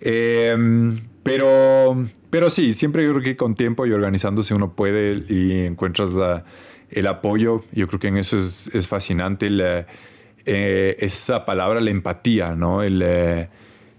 [0.00, 5.66] Em, pero, pero sí, siempre yo creo que con tiempo y organizándose uno puede y
[5.66, 6.44] encuentras la
[6.90, 9.48] el apoyo, yo creo que en eso es, es fascinante
[10.44, 12.82] eh, esa palabra, la empatía, ¿no?
[12.82, 13.48] Eh,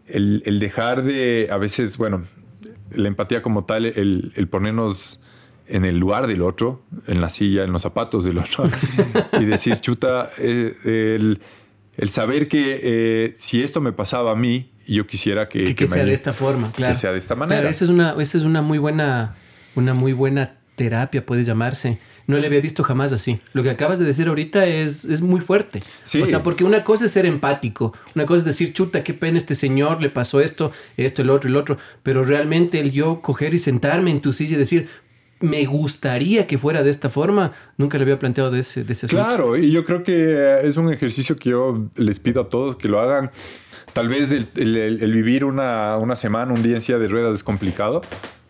[0.08, 2.24] el, el, dejar de, a veces, bueno,
[2.92, 5.22] la empatía como tal, el, el, ponernos
[5.70, 8.66] en el lugar del otro, en la silla, en los zapatos del otro,
[9.40, 11.40] y decir, chuta, eh, el,
[11.96, 15.76] el, saber que si esto me pasaba a mí, yo quisiera que...
[15.76, 16.94] Que, sea de esta forma, claro.
[16.94, 17.62] Que sea de esta manera.
[17.62, 19.36] Claro, esa es una, esa es una muy buena,
[19.76, 23.40] una muy buena terapia, puede llamarse no le había visto jamás así.
[23.54, 25.84] Lo que acabas de decir ahorita es, es muy fuerte.
[26.22, 29.38] O sea, porque una cosa es ser empático, una cosa es decir, chuta, qué pena
[29.38, 33.54] este señor, le pasó esto, esto, el otro, el otro, pero realmente el yo coger
[33.54, 34.90] y sentarme en tu silla y decir,
[35.42, 39.06] me gustaría que fuera de esta forma, nunca le había planteado de ese, de ese
[39.06, 39.24] asunto.
[39.24, 42.88] Claro, y yo creo que es un ejercicio que yo les pido a todos que
[42.88, 43.32] lo hagan.
[43.96, 47.46] Tal vez el, el, vivir una, una semana, un día en silla de ruedas es
[47.46, 48.02] complicado,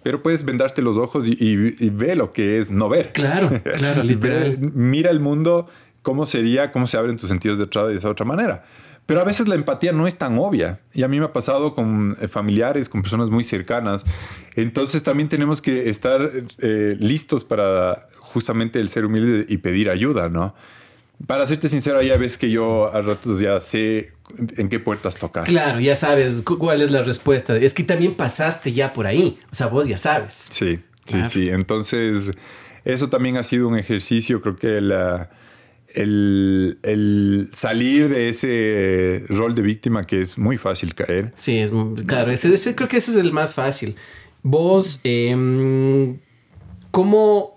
[0.02, 3.14] pero puedes vendarte los ojos y, y, ve lo que es no ver.
[3.14, 4.58] Claro, claro, literal.
[4.74, 5.68] Mira el mundo,
[6.02, 8.66] cómo sería, cómo se abren tus sentidos de otra, de esa otra manera.
[9.06, 10.80] Pero a veces la empatía no es tan obvia.
[10.96, 14.04] Y a mí me ha pasado con eh, familiares, con personas muy cercanas.
[14.56, 16.28] Entonces también tenemos que estar
[16.58, 20.56] eh, listos para justamente el ser humilde y pedir ayuda, ¿no?
[21.28, 24.14] Para serte sincero, ya ves que yo a ratos ya sé
[24.58, 25.46] en qué puertas tocar.
[25.46, 27.56] Claro, ya sabes cuál es la respuesta.
[27.58, 29.40] Es que también pasaste ya por ahí.
[29.52, 30.34] O sea, vos ya sabes.
[30.34, 31.50] Sí, sí, sí.
[31.50, 32.32] Entonces,
[32.84, 34.42] eso también ha sido un ejercicio.
[34.42, 35.30] Creo que la,
[35.94, 41.32] el, salir de ese rol de víctima que es muy fácil caer.
[41.36, 41.72] Sí, es
[42.06, 42.32] claro.
[42.32, 43.96] Ese, creo que ese es el más fácil.
[44.44, 46.16] Vos, eh,
[46.92, 47.55] ¿cómo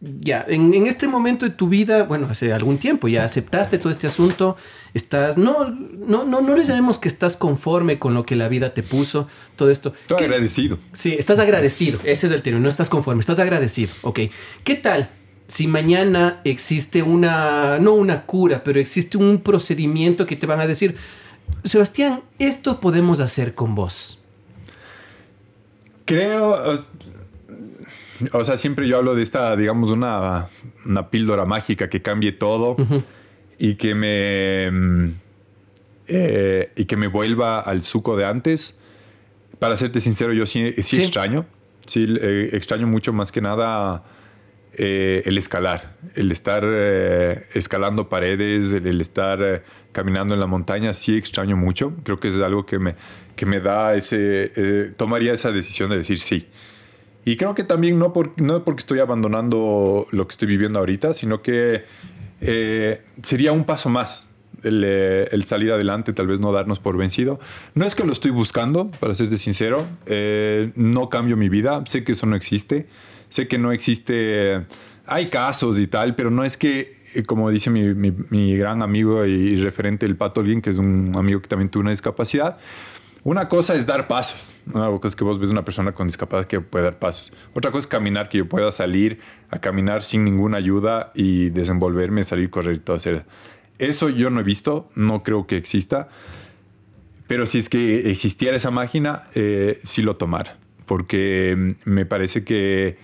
[0.00, 4.06] ya, en, este momento de tu vida, bueno, hace algún tiempo ya aceptaste todo este
[4.06, 4.56] asunto,
[4.94, 8.74] estás, no, no, no, no les llamemos que estás conforme con lo que la vida
[8.74, 9.92] te puso, todo esto.
[10.02, 10.78] Estoy agradecido.
[10.92, 14.20] Sí, estás agradecido, ese es el término, no estás conforme, estás agradecido, ok.
[14.62, 15.10] ¿Qué tal
[15.48, 20.66] si mañana existe una, no una cura, pero existe un procedimiento que te van a
[20.68, 20.94] decir,
[21.64, 24.20] Sebastián, esto podemos hacer con vos?
[26.04, 26.84] Creo,
[28.32, 30.48] o sea, siempre yo hablo de esta, digamos, una,
[30.84, 32.76] una píldora mágica que cambie todo
[33.58, 34.70] y que me.
[34.70, 35.14] Mm,
[36.10, 38.78] eh, y que me vuelva al suco de antes.
[39.58, 41.46] Para serte sincero, yo sí, extraño.
[41.86, 44.04] Sí, eh, extraño mucho más que nada
[44.74, 46.64] eh, el escalar, el estar
[47.54, 51.92] escalando paredes, el, estar caminando en la montaña, sí extraño mucho.
[52.04, 52.94] Creo que es algo que me,
[53.36, 56.46] que me da ese, tomaría esa decisión de decir sí.
[57.28, 61.12] Y creo que también no, por, no porque estoy abandonando lo que estoy viviendo ahorita,
[61.12, 61.84] sino que
[62.40, 64.28] eh, sería un paso más
[64.64, 67.38] eh, el, salir adelante, tal vez no darnos por vencido.
[67.74, 72.02] No es que lo estoy buscando, para serte sincero, eh, no cambio mi vida, sé
[72.02, 72.86] que eso no existe,
[73.28, 74.64] sé que no existe,
[75.04, 76.94] hay casos y tal, pero no es que,
[77.26, 81.42] como dice mi, mi, gran amigo y, referente el Pato Olguín, que es un amigo
[81.42, 82.56] que también tuvo una discapacidad,
[83.24, 84.54] una cosa es dar pasos.
[84.72, 87.32] Una cosa es que vos ves una persona con discapacidad que puede dar pasos.
[87.54, 92.24] Otra cosa es caminar, que yo pueda salir a caminar sin ninguna ayuda y desenvolverme,
[92.24, 93.24] salir, correr y todo hacer.
[93.78, 96.08] Eso yo no he visto, no creo que exista.
[97.26, 100.56] Pero si es que existiera esa máquina, eh, sí lo tomara.
[100.86, 102.98] Porque mm, me parece que,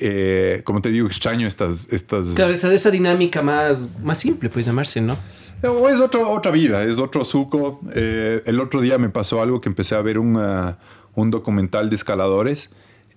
[0.00, 1.88] eh, como te digo, extraño estas...
[1.90, 2.30] estas...
[2.30, 5.16] Claro, esa, esa dinámica más, más simple, puede llamarse, ¿no?
[5.62, 7.80] es otro, otra vida, es otro suco.
[7.94, 10.74] Eh, el otro día me pasó algo que empecé a ver un, uh,
[11.14, 12.70] un documental de escaladores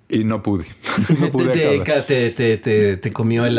[0.10, 0.66] Y no pude.
[1.20, 3.56] no pude te, te, te, te, comió el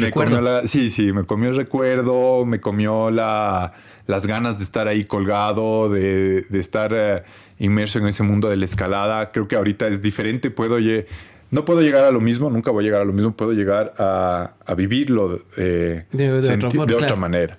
[0.00, 0.66] recuerdo.
[0.66, 3.72] sí, sí, me comió el recuerdo, me comió la,
[4.06, 7.22] las ganas de estar ahí colgado, de, de estar eh,
[7.58, 9.30] inmerso en ese mundo de la escalada.
[9.30, 10.50] Creo que ahorita es diferente.
[10.50, 10.78] Puedo,
[11.54, 13.32] no puedo llegar a lo mismo, nunca voy a llegar a lo mismo.
[13.32, 17.58] Puedo llegar a, a vivirlo eh, de, de, otra, manera.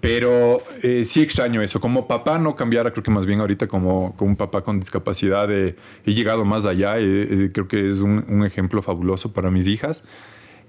[0.00, 1.80] Pero eh, sí extraño eso.
[1.80, 5.48] Como papá no cambiara, creo que más bien ahorita como, como un papá con discapacidad
[5.52, 6.96] he llegado más allá.
[6.98, 10.02] Eh, creo que es un, un, ejemplo fabuloso para mis hijas.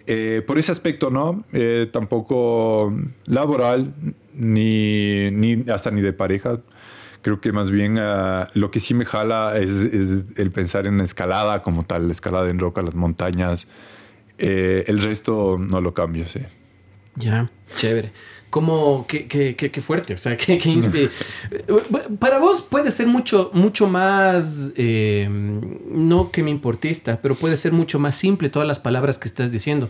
[0.06, 1.46] Eh, por ese aspecto, ¿no?
[1.92, 3.92] tampoco laboral,
[4.36, 6.62] ni, ni, hasta ni de pareja.
[7.22, 11.02] Creo que más bien ah, lo que sí me jala es, es, el pensar en
[11.02, 13.68] escalada como tal, escalada en roca, las montañas.
[14.38, 16.42] el resto no lo cambio, sí.
[17.16, 18.12] Ya, chévere
[18.50, 20.58] como que, que, fuerte, o sea, que,
[22.20, 27.74] para vos puede ser mucho, mucho más, eh, no que me importista, pero puede ser
[27.74, 29.90] mucho más simple todas las palabras que estás diciendo.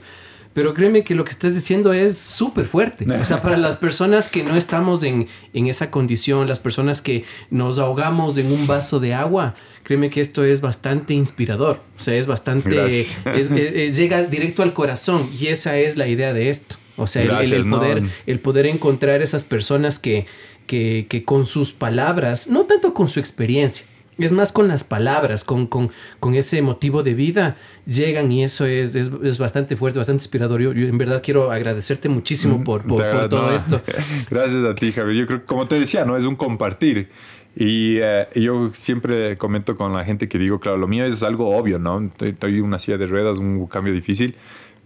[0.58, 3.06] Pero créeme que lo que estás diciendo es súper fuerte.
[3.22, 7.26] O sea, para las personas que no estamos en, en, esa condición, las personas que
[7.52, 9.54] nos ahogamos en un vaso de agua,
[9.84, 11.82] créeme que esto es bastante inspirador.
[11.96, 13.06] O sea, es bastante...
[13.94, 16.78] llega directo al corazón y esa es la idea de esto.
[16.96, 20.26] O sea, el, poder, el poder encontrar esas personas que,
[20.66, 23.86] que, que, con sus palabras, no tanto con su experiencia,
[24.18, 28.66] es más con las palabras, con, con, con ese motivo de vida, llegan y eso
[28.66, 30.62] es, es, es bastante fuerte, bastante inspirador.
[30.62, 33.82] Yo, en verdad quiero agradecerte muchísimo mm, por, por, todo esto.
[34.30, 35.16] Gracias a ti, Javier.
[35.16, 36.18] Yo creo que, como te decía, ¿no?
[36.18, 37.10] Es un compartir.
[37.56, 41.56] Y eh, yo siempre comento con la gente que digo, claro, lo mío es algo
[41.56, 42.12] obvio, ¿no?
[42.20, 44.36] Estoy una silla de ruedas, un cambio difícil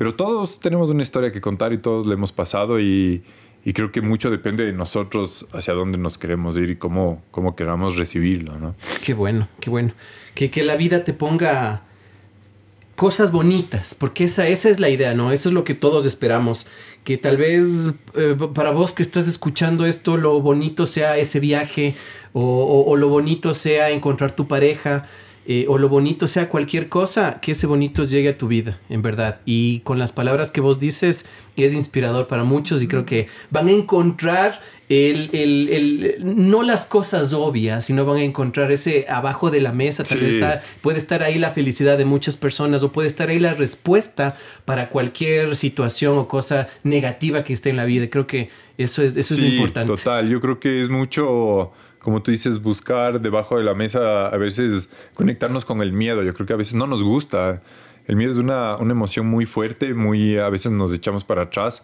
[0.01, 3.23] pero todos tenemos una historia que contar y todos le hemos pasado y,
[3.63, 7.55] y creo que mucho depende de nosotros hacia dónde nos queremos ir y cómo, cómo
[7.55, 8.75] queramos recibirlo, ¿no?
[9.03, 9.93] Qué bueno, qué bueno.
[10.33, 11.83] Que, que la vida te ponga
[12.95, 15.31] cosas bonitas, porque esa, esa es la idea, ¿no?
[15.31, 16.67] Eso es lo que todos esperamos.
[17.03, 21.95] Que tal vez eh, para vos que estás escuchando esto, lo bonito sea ese viaje
[22.33, 25.07] o, lo bonito sea encontrar tu pareja
[25.45, 29.01] eh, o lo bonito sea cualquier cosa, que ese bonito llegue a tu vida, en
[29.01, 29.41] verdad.
[29.45, 31.25] Y con las palabras que vos dices,
[31.65, 36.15] es inspirador para muchos y creo que van a encontrar el, el, el,
[36.47, 40.03] no las cosas obvias, sino van a encontrar ese abajo de la mesa.
[40.03, 43.39] Tal vez está, puede estar ahí la felicidad de muchas personas o puede estar ahí
[43.39, 44.35] la respuesta
[44.65, 48.09] para cualquier situación o cosa negativa que esté en la vida.
[48.09, 49.93] Creo que eso es, eso es importante.
[49.93, 51.71] Total, yo creo que es mucho
[52.01, 56.23] como tú dices, buscar debajo de la mesa, a veces conectarnos con el miedo.
[56.23, 57.61] Yo creo que a veces no nos gusta.
[58.07, 61.83] El miedo es una, una emoción muy fuerte, muy a veces nos echamos para atrás.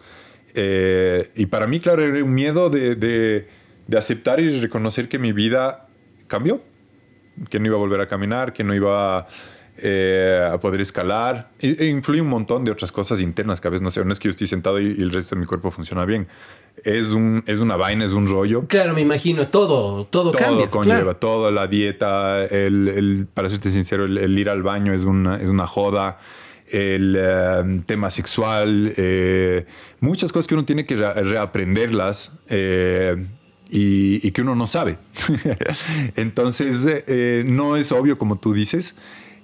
[0.54, 3.48] Eh, y para mí, claro, era un miedo de, de,
[3.86, 5.86] de, aceptar y reconocer que mi vida
[6.26, 6.60] cambió,
[7.48, 9.28] que no iba a volver a caminar, que no iba a
[9.80, 11.50] eh, a poder escalar.
[11.60, 14.18] E, influye un montón de otras cosas internas que a veces no sé, no es
[14.18, 16.26] que yo estoy sentado y, el resto de mi cuerpo funciona bien.
[16.84, 18.66] Es, un, es una vaina, es un rollo.
[18.66, 20.68] Claro, me imagino, todo, todo, todo cambia.
[20.68, 25.36] conlleva, todo, la dieta, el, el, para serte sincero, el, ir al baño es una,
[25.36, 26.18] es una joda.
[26.70, 29.64] El eh, tema sexual, eh,
[30.00, 34.98] muchas cosas que uno tiene que reaprenderlas y, y, que uno no sabe.
[36.16, 36.86] Entonces,
[37.46, 38.94] no es obvio como tú dices.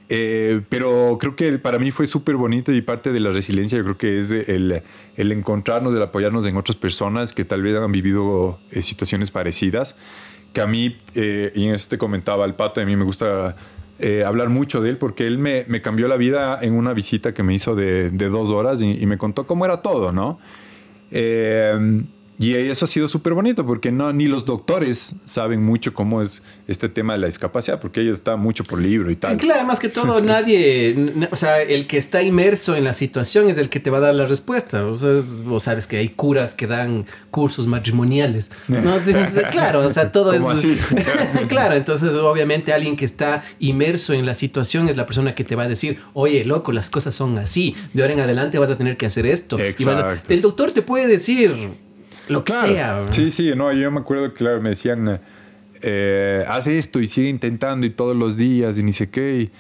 [0.09, 3.85] Eh, pero creo que para mí fue súper bonito y parte de la resiliencia yo
[3.85, 4.83] creo que es el,
[5.17, 9.97] el encontrarnos, el apoyarnos en otras personas que tal vez han vivido eh, situaciones parecidas.
[10.53, 13.57] Que a mí, eh, y en eso te comentaba el pato, a mí me gusta
[14.27, 17.43] hablar mucho de él porque él me, me, cambió la vida en una visita que
[17.43, 20.39] me hizo de, de dos horas y, y, me contó cómo era todo, ¿no?
[22.39, 26.43] Y eso ha sido súper bonito porque no, ni los doctores saben mucho cómo es
[26.67, 29.37] este tema de la discapacidad porque ellos están mucho por libro y tal.
[29.37, 33.59] Claro, más que todo nadie, o sea, el que está inmerso en la situación es
[33.59, 34.85] el que te va a dar la respuesta.
[34.87, 35.13] O sea,
[35.45, 38.51] vos sabes que hay curas que dan cursos matrimoniales.
[38.69, 38.97] ¿no?
[39.53, 40.45] claro, o sea, todo es...
[40.45, 40.77] Así?
[41.49, 45.55] claro, entonces obviamente alguien que está inmerso en la situación es la persona que te
[45.55, 48.77] va a decir, oye, loco, las cosas son así, de ahora en adelante vas a
[48.77, 49.57] tener que hacer esto.
[49.59, 51.84] el doctor te puede decir
[52.29, 53.07] lo que sea.
[53.11, 55.21] Sí, sí, no, yo me acuerdo, claro, me decían,
[55.87, 59.51] eh, haz esto y sigue intentando y todos los días y ni sé qué.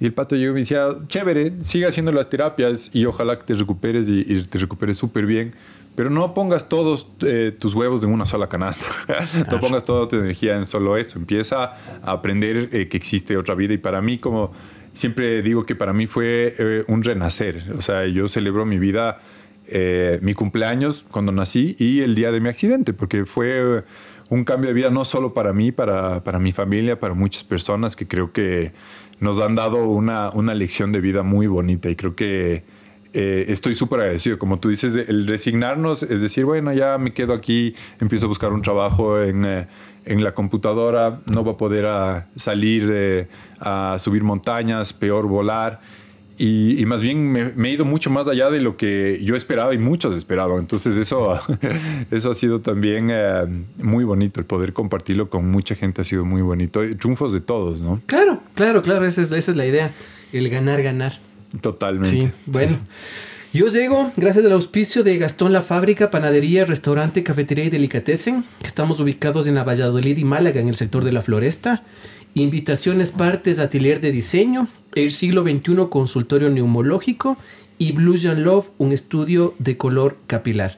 [0.00, 3.44] Y, el pato llegó y me decía, chévere, sigue haciendo las terapias y ojalá que
[3.44, 5.54] te recuperes y, te recuperes súper bien.
[5.94, 8.84] Pero no pongas todos eh, tus huevos en una sola canasta.
[9.50, 11.18] no pongas toda tu energía en solo eso.
[11.18, 13.72] Empieza a aprender eh, que existe otra vida.
[13.72, 14.52] Y para mí, como
[14.92, 17.64] siempre digo que para mí fue un renacer.
[17.78, 19.20] O sea, yo celebro mi vida
[19.68, 23.84] eh, mi cumpleaños cuando nací y el día de mi accidente, porque fue
[24.28, 27.96] un cambio de vida no solo para mí, para, para mi familia, para muchas personas
[27.96, 28.72] que creo que
[29.20, 32.64] nos han dado una, una lección de vida muy bonita y creo que
[33.12, 34.38] eh, estoy súper agradecido.
[34.38, 38.52] Como tú dices, el resignarnos, es decir, bueno, ya me quedo aquí, empiezo a buscar
[38.52, 39.68] un trabajo en, eh,
[40.04, 45.80] en la computadora, no va a poder a salir eh, a subir montañas, peor volar.
[46.38, 49.78] Y, más bien me, he ido mucho más allá de lo que yo esperaba y
[49.78, 50.58] muchos esperaban.
[50.58, 51.38] Entonces eso,
[52.10, 53.10] eso ha sido también
[53.78, 56.80] muy bonito, el poder compartirlo con mucha gente ha sido muy bonito.
[56.98, 58.02] Triunfos de todos, ¿no?
[58.06, 59.92] Claro, claro, claro, esa es, esa es la idea,
[60.32, 61.18] el ganar, ganar.
[61.60, 62.10] Totalmente.
[62.10, 62.78] Sí, bueno.
[63.52, 68.66] Yo llego gracias al auspicio de Gastón La Fábrica, Panadería, Restaurante, Cafetería y Delicatessen, que
[68.66, 71.82] estamos ubicados en la Valladolid y Málaga, en el sector de la floresta.
[72.36, 77.38] Invitaciones Partes, Atelier de Diseño, El Siglo XXI, Consultorio Neumológico
[77.78, 80.76] y Blue Jean Love, un estudio de color capilar.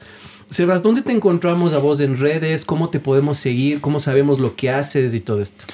[0.49, 2.63] Sebas, ¿dónde te encontramos a vos en redes?
[2.63, 3.81] ¿Cómo te podemos seguir?
[3.81, 5.65] ¿Cómo sabemos lo que haces y todo esto?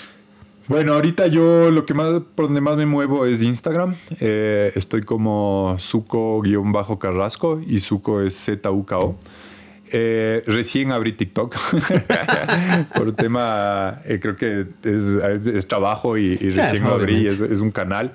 [0.67, 3.93] Bueno, ahorita yo lo que más, por donde más me muevo es Instagram.
[4.19, 9.17] Eh, estoy como Zuko-Carrasco y Zuko es Z-U-K-O.
[9.97, 11.55] Eh, recién abrí TikTok
[12.95, 18.11] por tema, eh, creo que es, trabajo y, recién lo abrí, es, es, un canal.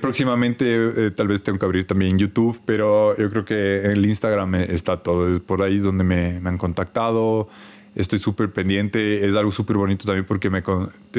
[0.00, 4.54] próximamente tal vez tengo que abrir también YouTube, pero yo creo que en el Instagram
[4.54, 7.48] está todo, es por ahí donde me, me han contactado
[7.96, 9.26] estoy súper pendiente.
[9.26, 10.62] Es algo súper bonito también porque me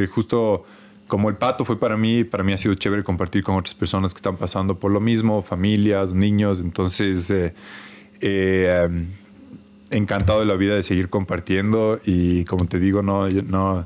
[0.07, 0.63] justo
[1.07, 4.13] como el pato fue para mí, para mí ha sido chévere compartir con otras personas
[4.13, 6.59] que están pasando por lo mismo, familias, niños.
[6.59, 7.53] Entonces, eh,
[8.19, 9.07] eh, em,
[9.91, 13.85] encantado de la vida de seguir compartiendo y como te digo, no, no,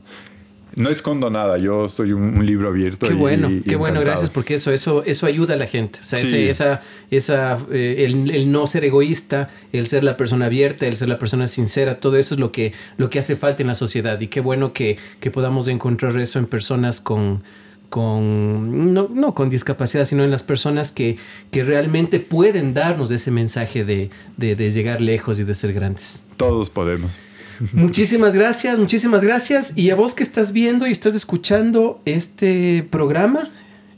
[0.76, 3.08] no escondo nada, yo soy un, libro abierto.
[3.08, 5.99] Qué bueno, qué bueno, gracias porque eso, eso, eso ayuda a la gente.
[6.02, 10.95] O sea, esa, esa, eh, el, no ser egoísta, el ser la persona abierta, el
[10.95, 13.76] ser la persona sincera, todo eso es lo que, lo que hace falta en la
[13.76, 14.20] sociedad.
[14.22, 14.97] Y qué bueno que,
[15.34, 17.43] podamos encontrar eso en personas con,
[17.91, 21.17] con no, con discapacidad, sino en las personas que,
[21.51, 26.25] que realmente pueden darnos ese mensaje de, de llegar lejos y de ser grandes.
[26.37, 27.19] Todos podemos.
[27.73, 29.77] Muchísimas gracias, muchísimas gracias.
[29.77, 33.51] Y a vos que estás viendo y estás escuchando este programa,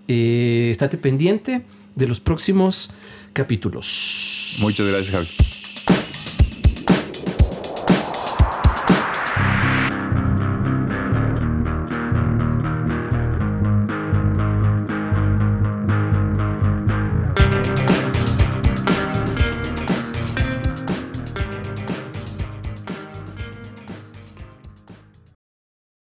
[0.07, 1.61] eh, estate pendiente
[1.95, 2.91] de los próximos
[3.31, 4.57] capítulos.
[4.59, 5.62] Muchas gracias, Javi.